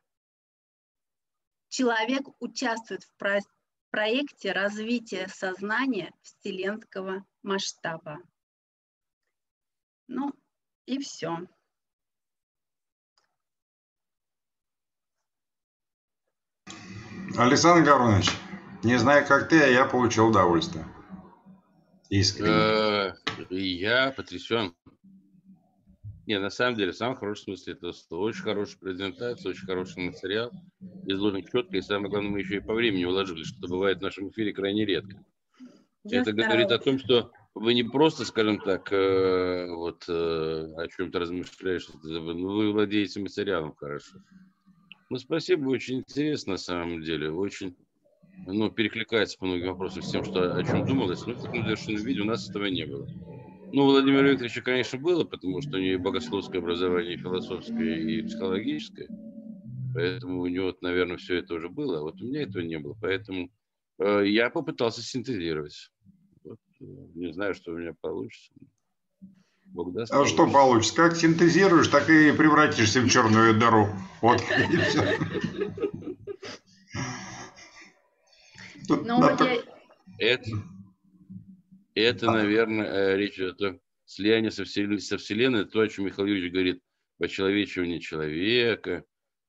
Человек 1.69 2.27
участвует 2.39 3.03
в 3.03 3.41
проекте 3.89 4.51
развития 4.51 5.29
сознания 5.29 6.11
вселенского 6.21 7.25
масштаба. 7.41 8.19
Ну 10.07 10.33
и 10.91 10.99
все. 10.99 11.37
Александр 17.37 17.85
Гавронович, 17.85 18.29
не 18.83 18.97
знаю, 18.97 19.25
как 19.25 19.47
ты, 19.47 19.61
а 19.63 19.67
я 19.67 19.85
получил 19.85 20.27
удовольствие. 20.27 20.85
Искренне. 22.09 22.49
Э, 22.49 23.13
я 23.49 24.11
потрясен. 24.11 24.75
Не, 26.27 26.39
на 26.39 26.49
самом 26.49 26.75
деле, 26.75 26.91
в 26.91 26.97
самом 26.97 27.15
хорошем 27.15 27.55
смысле 27.55 27.93
слова. 27.93 28.23
Очень 28.23 28.43
хорошая 28.43 28.77
презентация, 28.79 29.49
очень 29.49 29.65
хороший 29.65 30.03
материал. 30.03 30.51
Изложен 31.05 31.45
четко, 31.45 31.77
и 31.77 31.81
самое 31.81 32.09
главное, 32.09 32.31
мы 32.31 32.39
еще 32.39 32.57
и 32.57 32.59
по 32.59 32.73
времени 32.73 33.05
уложили, 33.05 33.43
что 33.43 33.65
бывает 33.69 33.99
в 33.99 34.01
нашем 34.01 34.29
эфире 34.29 34.51
крайне 34.51 34.85
редко. 34.85 35.23
Я 36.03 36.21
Это 36.21 36.31
старалась. 36.31 36.47
говорит 36.47 36.71
о 36.71 36.79
том, 36.79 36.99
что 36.99 37.31
вы 37.53 37.73
не 37.73 37.83
просто, 37.83 38.25
скажем 38.25 38.59
так, 38.59 38.91
э, 38.91 39.67
вот 39.69 40.05
э, 40.07 40.73
о 40.77 40.87
чем-то 40.87 41.19
размышляешь, 41.19 41.87
ну, 42.03 42.55
вы 42.55 42.71
владеете 42.71 43.19
материалом 43.19 43.75
хорошо. 43.75 44.19
Ну, 45.09 45.17
спасибо, 45.17 45.69
очень 45.69 45.99
интересно 45.99 46.53
на 46.53 46.57
самом 46.57 47.01
деле, 47.01 47.31
очень, 47.31 47.75
ну, 48.45 48.71
перекликается 48.71 49.37
по 49.37 49.45
многим 49.45 49.67
вопросам 49.67 50.01
с 50.01 50.09
тем, 50.09 50.23
что, 50.23 50.55
о 50.55 50.63
чем 50.63 50.85
думалось, 50.85 51.25
но 51.25 51.33
в 51.33 51.41
таком 51.41 51.63
завершенном 51.63 52.03
виде 52.03 52.21
у 52.21 52.25
нас 52.25 52.49
этого 52.49 52.65
не 52.65 52.85
было. 52.85 53.07
Ну, 53.73 53.85
Владимир 53.85 54.25
Викторовича, 54.25 54.61
конечно, 54.61 54.99
было, 54.99 55.23
потому 55.23 55.61
что 55.61 55.77
у 55.77 55.79
него 55.79 55.93
и 55.93 55.97
богословское 55.97 56.61
образование, 56.61 57.13
и 57.13 57.17
философское, 57.17 57.99
и 57.99 58.21
психологическое. 58.23 59.09
Поэтому 59.93 60.41
у 60.41 60.47
него, 60.47 60.75
наверное, 60.81 61.17
все 61.17 61.37
это 61.37 61.53
уже 61.55 61.69
было, 61.69 61.99
а 61.99 62.01
вот 62.01 62.21
у 62.21 62.25
меня 62.25 62.43
этого 62.43 62.63
не 62.63 62.79
было. 62.79 62.95
Поэтому 62.99 63.49
э, 63.99 64.23
я 64.27 64.49
попытался 64.49 65.01
синтезировать. 65.01 65.91
Не 66.82 67.32
знаю, 67.32 67.53
что 67.53 67.71
у 67.71 67.77
меня 67.77 67.93
получится. 68.01 68.51
Бог 69.65 69.93
даст, 69.93 70.11
а 70.13 70.25
что 70.25 70.49
получится? 70.51 70.95
Как 70.95 71.15
синтезируешь, 71.15 71.88
так 71.88 72.09
и 72.09 72.32
превратишься 72.32 72.99
в 73.01 73.09
черную 73.09 73.57
дыру. 73.57 73.88
Вот. 74.21 74.41
Ну, 78.89 79.23
это, 80.17 80.45
это, 81.95 82.32
наверное, 82.32 82.86
э, 82.86 83.17
речь 83.17 83.36
идет 83.36 83.61
о 83.61 83.79
слиянии 84.05 84.49
со 84.49 84.65
Вселенной, 84.65 84.99
со 84.99 85.17
Вселенной, 85.17 85.65
то, 85.65 85.79
о 85.79 85.88
чем 85.88 86.05
Михаил 86.05 86.27
Юрьевич 86.27 86.51
говорит, 86.51 86.82
почеловечивание 87.17 88.01
человека, 88.01 89.05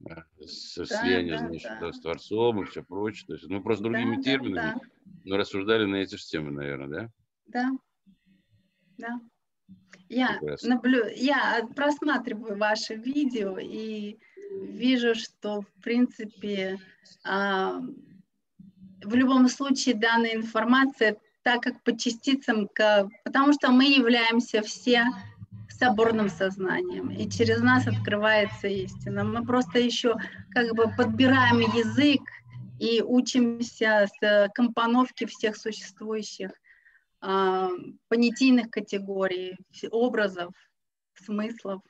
э, 0.09 0.15
со 0.47 0.87
слияние, 0.87 1.39
да, 1.39 1.49
значит, 1.49 1.71
да. 1.81 1.93
с 1.93 2.01
Творцом 2.01 2.63
и 2.63 2.67
все 2.67 2.85
прочее. 2.85 3.25
То 3.27 3.33
есть, 3.35 3.49
ну, 3.49 3.61
просто 3.63 3.85
другими 3.85 4.17
да, 4.17 4.23
терминами, 4.23 4.55
да, 4.55 4.75
да. 4.75 5.13
но 5.25 5.37
рассуждали 5.37 5.87
на 5.87 5.97
эти 5.97 6.15
же 6.15 6.25
темы, 6.25 6.53
наверное, 6.53 6.89
да? 6.89 7.13
Да, 7.47 7.71
да. 8.99 9.21
Я, 10.09 10.39
наблю... 10.63 11.07
я 11.15 11.67
просматриваю 11.75 12.59
ваше 12.59 12.95
видео 12.97 13.59
и 13.59 14.19
вижу, 14.61 15.15
что, 15.15 15.63
в 15.63 15.83
принципе, 15.83 16.79
а, 17.25 17.81
в 19.03 19.15
любом 19.15 19.49
случае 19.49 19.95
данная 19.95 20.35
информация 20.35 21.17
так 21.43 21.63
как 21.63 21.83
по 21.83 21.97
частицам, 21.97 22.69
потому 23.25 23.53
что 23.53 23.73
мы 23.73 23.85
являемся 23.87 24.63
все 24.63 25.07
соборным 25.69 26.29
сознанием, 26.29 27.11
и 27.11 27.29
через 27.29 27.61
нас 27.61 27.87
открывается 27.87 28.69
истина. 28.69 29.25
Мы 29.25 29.45
просто 29.45 29.81
еще 29.81 30.15
как 30.51 30.75
бы 30.75 30.85
подбираем 30.97 31.59
язык 31.59 32.21
и 32.79 33.03
учимся 33.03 34.07
с 34.21 34.49
компоновки 34.55 35.27
всех 35.27 35.57
существующих 35.57 36.51
э, 36.51 36.62
понятийных 37.23 38.71
категорий, 38.71 39.57
образов, 39.91 40.53
смыслов. 41.25 41.81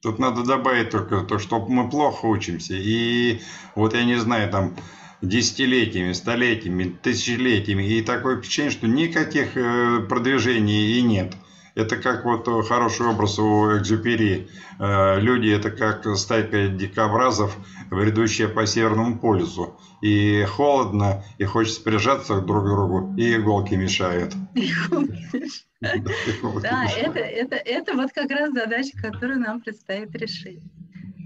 Тут 0.00 0.18
надо 0.18 0.44
добавить 0.44 0.90
только 0.90 1.20
то, 1.20 1.38
что 1.38 1.64
мы 1.66 1.88
плохо 1.88 2.26
учимся. 2.26 2.74
И 2.74 3.40
вот 3.76 3.94
я 3.94 4.04
не 4.04 4.16
знаю, 4.16 4.50
там 4.50 4.74
десятилетиями, 5.20 6.12
столетиями, 6.12 6.96
тысячелетиями. 7.02 7.84
И 7.84 8.02
такое 8.02 8.38
впечатление, 8.38 8.72
что 8.72 8.86
никаких 8.88 9.56
э, 9.56 10.00
продвижений 10.08 10.98
и 10.98 11.02
нет. 11.02 11.36
Это 11.74 11.96
как 11.96 12.24
вот 12.24 12.46
хороший 12.66 13.06
образ 13.06 13.38
у 13.38 13.78
Экзюпери. 13.78 14.48
Э, 14.78 15.18
люди 15.20 15.48
это 15.48 15.70
как 15.70 16.04
стайка 16.16 16.68
дикобразов, 16.68 17.56
бредущая 17.90 18.48
по 18.48 18.66
Северному 18.66 19.18
полюсу. 19.18 19.78
И 20.02 20.44
холодно, 20.44 21.24
и 21.38 21.44
хочется 21.44 21.82
прижаться 21.82 22.40
друг 22.40 22.64
к 22.64 22.68
другу, 22.68 23.14
и 23.16 23.36
иголки 23.36 23.74
мешают. 23.74 24.34
Да, 25.82 26.86
это 26.86 27.94
вот 27.94 28.12
как 28.12 28.30
раз 28.30 28.52
задача, 28.52 28.96
которую 29.02 29.40
нам 29.40 29.60
предстоит 29.60 30.14
решить. 30.14 30.62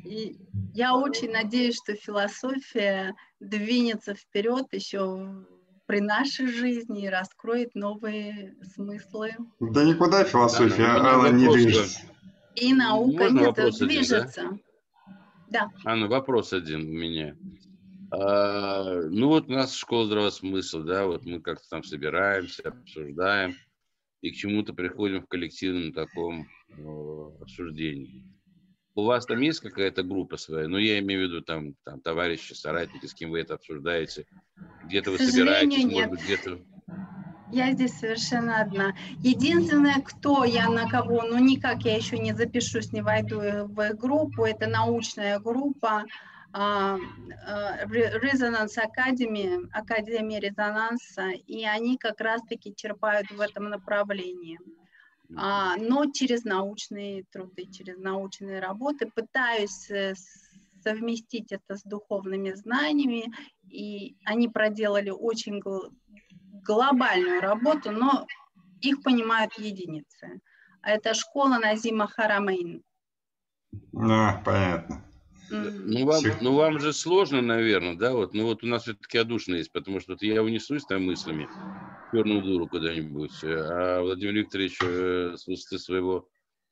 И 0.03 0.39
я 0.73 0.95
очень 0.95 1.31
надеюсь, 1.31 1.77
что 1.77 1.95
философия 1.95 3.15
двинется 3.41 4.15
вперед 4.15 4.67
еще 4.73 5.45
при 5.87 6.01
нашей 6.01 6.49
жизни 6.49 7.05
и 7.05 7.09
раскроет 7.09 7.75
новые 7.75 8.57
смыслы. 8.75 9.37
Да 9.61 9.85
никуда 9.85 10.25
философия, 10.25 10.85
Анна, 10.85 11.15
она 11.15 11.31
не 11.31 11.49
движется. 11.49 12.01
И 12.55 12.73
наука 12.73 13.31
Можно 13.31 13.71
движется. 13.71 14.41
Один, 14.41 14.61
да? 15.49 15.71
да. 15.85 15.91
Анна, 15.91 16.09
вопрос 16.09 16.53
один 16.53 16.89
у 16.89 16.93
меня. 16.93 17.37
А, 18.11 19.03
ну 19.03 19.29
вот 19.29 19.49
у 19.49 19.53
нас 19.53 19.75
школа 19.75 20.07
здравого 20.07 20.31
смысла, 20.31 20.83
да, 20.83 21.07
вот 21.07 21.25
мы 21.25 21.41
как-то 21.41 21.69
там 21.69 21.83
собираемся, 21.83 22.69
обсуждаем 22.69 23.55
и 24.23 24.31
к 24.31 24.37
чему-то 24.37 24.73
приходим 24.73 25.23
в 25.23 25.29
коллективном 25.29 25.93
таком 25.93 26.49
э, 26.69 27.43
обсуждении 27.43 28.25
у 28.97 29.05
вас 29.05 29.27
там 29.27 29.41
есть 29.41 29.61
какая-то 29.61 30.03
группа 30.03 30.39
своя? 30.39 30.69
Ну, 30.69 30.79
я 30.79 30.99
имею 30.99 31.21
в 31.21 31.31
виду 31.31 31.43
там, 31.43 31.75
там 31.85 32.01
товарищи, 32.01 32.55
соратники, 32.55 33.07
с 33.07 33.15
кем 33.15 33.31
вы 33.31 33.41
это 33.41 33.55
обсуждаете. 33.55 34.27
Где-то 34.85 35.11
вы 35.11 35.19
собираетесь, 35.19 35.85
нет. 35.85 35.93
может 35.93 36.11
быть, 36.11 36.25
где-то... 36.25 36.59
Я 37.53 37.73
здесь 37.73 37.93
совершенно 37.93 38.61
одна. 38.61 38.95
Единственное, 39.19 40.01
кто 40.03 40.45
я 40.45 40.69
на 40.69 40.89
кого, 40.89 41.23
ну 41.23 41.39
никак 41.39 41.83
я 41.83 41.95
еще 41.95 42.19
не 42.19 42.33
запишусь, 42.33 42.93
не 42.93 43.03
войду 43.03 43.39
в 43.39 43.95
группу, 43.95 44.45
это 44.45 44.67
научная 44.67 45.39
группа 45.39 46.07
uh, 46.53 46.99
Resonance 47.87 48.79
Academy, 48.79 49.69
Академия 49.73 50.41
резонанса, 50.41 51.29
и 51.47 51.65
они 51.65 51.99
как 51.99 52.21
раз-таки 52.21 52.75
черпают 52.75 53.31
в 53.31 53.41
этом 53.41 53.69
направлении 53.69 54.59
а, 54.59 54.86
но 55.29 56.11
через 56.13 56.45
научные 56.45 57.25
труды, 57.33 57.67
через 57.67 57.99
научные 57.99 58.61
работы 58.61 59.11
пытаюсь 59.15 59.91
э, 59.91 60.15
совместить 60.83 61.53
это 61.53 61.77
с 61.77 61.83
духовными 61.83 62.53
знаниями, 62.53 63.33
и 63.69 64.17
они 64.25 64.49
проделали 64.49 65.11
очень 65.11 65.61
глобальную 66.63 67.41
работу, 67.41 67.91
но 67.91 68.27
их 68.81 69.03
понимают 69.03 69.53
единицы. 69.59 70.41
А 70.83 70.91
это 70.91 71.15
школа 71.15 71.59
Назима 71.59 72.07
Харамейн. 72.07 72.83
А, 73.97 74.41
понятно. 74.45 75.03
Ну 75.51 76.07
вам, 76.07 76.23
ну 76.41 76.55
вам 76.55 76.81
же 76.81 76.93
сложно, 76.93 77.41
наверное, 77.41 77.95
да, 77.95 78.13
вот, 78.13 78.35
ну 78.35 78.45
вот 78.45 78.65
у 78.65 78.67
нас 78.67 78.83
все-таки 78.83 79.19
одушно 79.19 79.55
есть, 79.55 79.71
потому 79.71 80.01
что 80.01 80.13
вот 80.13 80.23
я 80.23 80.43
унесусь 80.43 80.85
там 80.85 81.05
мыслями, 81.05 81.49
черную 82.17 82.43
дуру 82.43 82.67
куда-нибудь, 82.67 83.45
а 83.45 84.01
Владимир 84.01 84.35
Викторович 84.35 84.79
э, 84.83 85.35
с 85.37 85.47
высоты 85.47 85.79
своего 85.79 86.27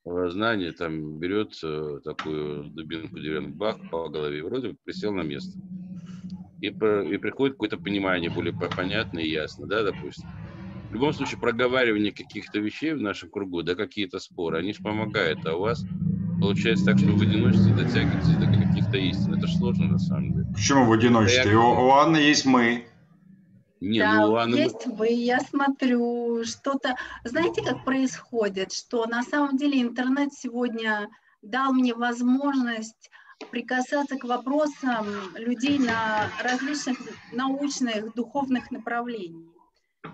знания 0.05 0.73
там 0.73 1.19
берет 1.19 1.59
э, 1.63 2.01
такую 2.03 2.65
дубинку 2.65 3.19
деревянную, 3.19 3.55
бах, 3.55 3.77
по 3.91 4.09
голове, 4.09 4.43
вроде 4.43 4.69
бы 4.69 4.77
присел 4.85 5.13
на 5.13 5.21
место. 5.21 5.59
И, 6.63 6.69
и 6.69 7.17
приходит 7.19 7.57
какое-то 7.57 7.77
понимание 7.77 8.31
более 8.31 8.55
понятное 8.55 9.23
и 9.23 9.31
ясно, 9.31 9.67
да, 9.67 9.83
допустим. 9.83 10.29
В 10.91 10.95
любом 10.95 11.13
случае, 11.13 11.41
проговаривание 11.41 12.13
каких-то 12.13 12.59
вещей 12.59 12.95
в 12.95 13.03
нашем 13.03 13.29
кругу, 13.29 13.63
да, 13.63 13.75
какие-то 13.75 14.21
споры, 14.21 14.59
они 14.59 14.73
же 14.73 14.83
помогают, 14.83 15.45
а 15.45 15.57
у 15.57 15.61
вас 15.61 15.85
Получается 16.41 16.85
так, 16.85 16.99
что 16.99 17.07
вы 17.09 17.19
в 17.19 17.23
одиночестве 17.23 17.75
дотягиваетесь 17.75 18.37
до 18.37 18.47
каких-то 18.47 18.99
истин. 18.99 19.35
Это 19.35 19.47
же 19.47 19.57
сложно 19.57 19.87
на 19.87 19.99
самом 19.99 20.33
деле. 20.33 20.47
Почему 20.53 20.85
в 20.85 20.93
одиночестве? 20.93 21.53
Я... 21.53 21.59
У, 21.59 21.87
у 21.87 21.91
Анны 21.93 22.17
есть 22.17 22.45
мы. 22.45 22.85
Не, 23.85 23.99
да, 24.01 24.27
ну, 24.27 24.37
Анна... 24.37 24.55
есть 24.55 24.87
вы, 24.87 25.09
я 25.09 25.41
смотрю, 25.41 26.43
что-то... 26.45 26.97
Знаете, 27.23 27.63
как 27.63 27.85
происходит? 27.85 28.73
Что 28.73 29.05
на 29.07 29.23
самом 29.23 29.59
деле 29.59 29.83
интернет 29.83 30.33
сегодня 30.33 31.09
дал 31.43 31.73
мне 31.75 31.95
возможность 31.95 33.11
прикасаться 33.51 34.17
к 34.17 34.25
вопросам 34.25 35.07
людей 35.35 35.79
на 35.79 36.31
различных 36.43 36.99
научных, 37.33 38.15
духовных 38.15 38.71
направлениях 38.71 39.53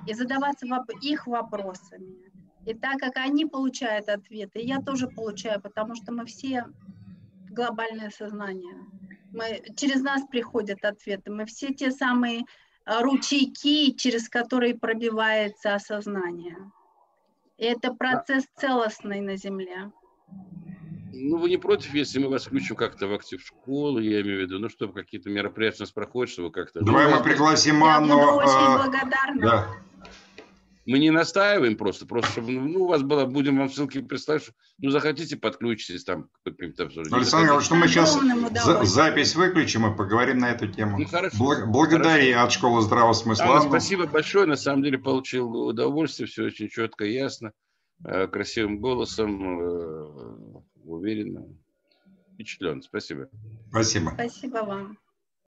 и 0.06 0.14
задаваться 0.14 0.66
их 1.00 1.28
вопросами. 1.28 2.16
И 2.66 2.74
так 2.74 2.98
как 2.98 3.16
они 3.18 3.46
получают 3.46 4.08
ответы, 4.08 4.58
я 4.60 4.80
тоже 4.80 5.06
получаю, 5.06 5.60
потому 5.60 5.94
что 5.94 6.12
мы 6.12 6.26
все 6.26 6.66
глобальное 7.50 8.10
сознание. 8.10 8.74
Мы, 9.32 9.62
через 9.76 10.02
нас 10.02 10.22
приходят 10.28 10.84
ответы. 10.84 11.30
Мы 11.30 11.46
все 11.46 11.72
те 11.72 11.92
самые 11.92 12.44
ручейки, 12.98 13.92
через 13.92 14.28
которые 14.28 14.74
пробивается 14.74 15.74
осознание. 15.74 16.56
И 17.56 17.64
это 17.64 17.92
процесс 17.94 18.46
целостный 18.56 19.20
на 19.20 19.36
Земле. 19.36 19.92
Ну, 21.12 21.36
вы 21.36 21.50
не 21.50 21.58
против, 21.58 21.92
если 21.92 22.18
мы 22.18 22.28
вас 22.28 22.46
включим 22.46 22.76
как-то 22.76 23.06
в 23.06 23.14
актив 23.14 23.40
школы, 23.42 24.02
я 24.02 24.22
имею 24.22 24.38
в 24.38 24.40
виду, 24.42 24.58
ну, 24.58 24.68
чтобы 24.68 24.94
какие-то 24.94 25.28
мероприятия 25.28 25.78
у 25.80 25.82
нас 25.82 25.92
проходят, 25.92 26.32
чтобы 26.32 26.50
как-то... 26.50 26.80
Давай 26.82 27.12
мы 27.12 27.22
пригласим 27.22 27.80
Я 27.84 27.96
Анну. 27.96 28.18
буду 28.18 28.30
очень 28.36 28.48
э, 28.48 28.76
благодарна. 28.76 29.40
Да. 29.42 29.68
Мы 30.86 30.98
не 30.98 31.10
настаиваем 31.10 31.76
просто, 31.76 32.06
просто 32.06 32.30
чтобы, 32.32 32.52
ну, 32.52 32.84
у 32.84 32.88
вас 32.88 33.02
было, 33.02 33.26
будем 33.26 33.58
вам 33.58 33.68
ссылки 33.70 34.00
прислать, 34.00 34.42
что, 34.42 34.52
ну, 34.78 34.90
захотите, 34.90 35.36
подключитесь 35.36 36.04
там 36.04 36.24
к 36.24 36.28
каким-то 36.44 36.84
обсуждениям. 36.84 37.18
Александр 37.20 37.48
Иванович, 37.48 37.66
что 37.66 37.74
мы 37.74 37.88
сейчас 37.88 38.16
удовольствием. 38.16 38.84
запись 38.86 39.36
выключим 39.36 39.92
и 39.92 39.96
поговорим 39.96 40.38
на 40.38 40.50
эту 40.50 40.68
тему. 40.68 40.98
Ну, 40.98 41.06
хорошо. 41.06 41.36
Бла- 41.38 41.66
Благодари 41.66 42.32
от 42.32 42.50
школы 42.52 42.80
здравого 42.82 43.12
смысла. 43.12 43.58
Анну. 43.58 43.68
спасибо 43.68 44.06
большое. 44.06 44.46
На 44.46 44.56
самом 44.56 44.82
деле 44.82 44.98
получил 44.98 45.52
удовольствие. 45.54 46.26
Все 46.28 46.44
очень 46.44 46.68
четко, 46.70 47.04
ясно. 47.04 47.52
э, 48.04 48.26
Красивым 48.28 48.78
голосом. 48.80 49.60
э, 49.60 50.60
Уверенно. 50.84 51.44
Впечатлен. 52.34 52.82
Спасибо. 52.82 53.28
Спасибо. 53.70 54.12
Спасибо 54.14 54.56
вам. 54.64 54.98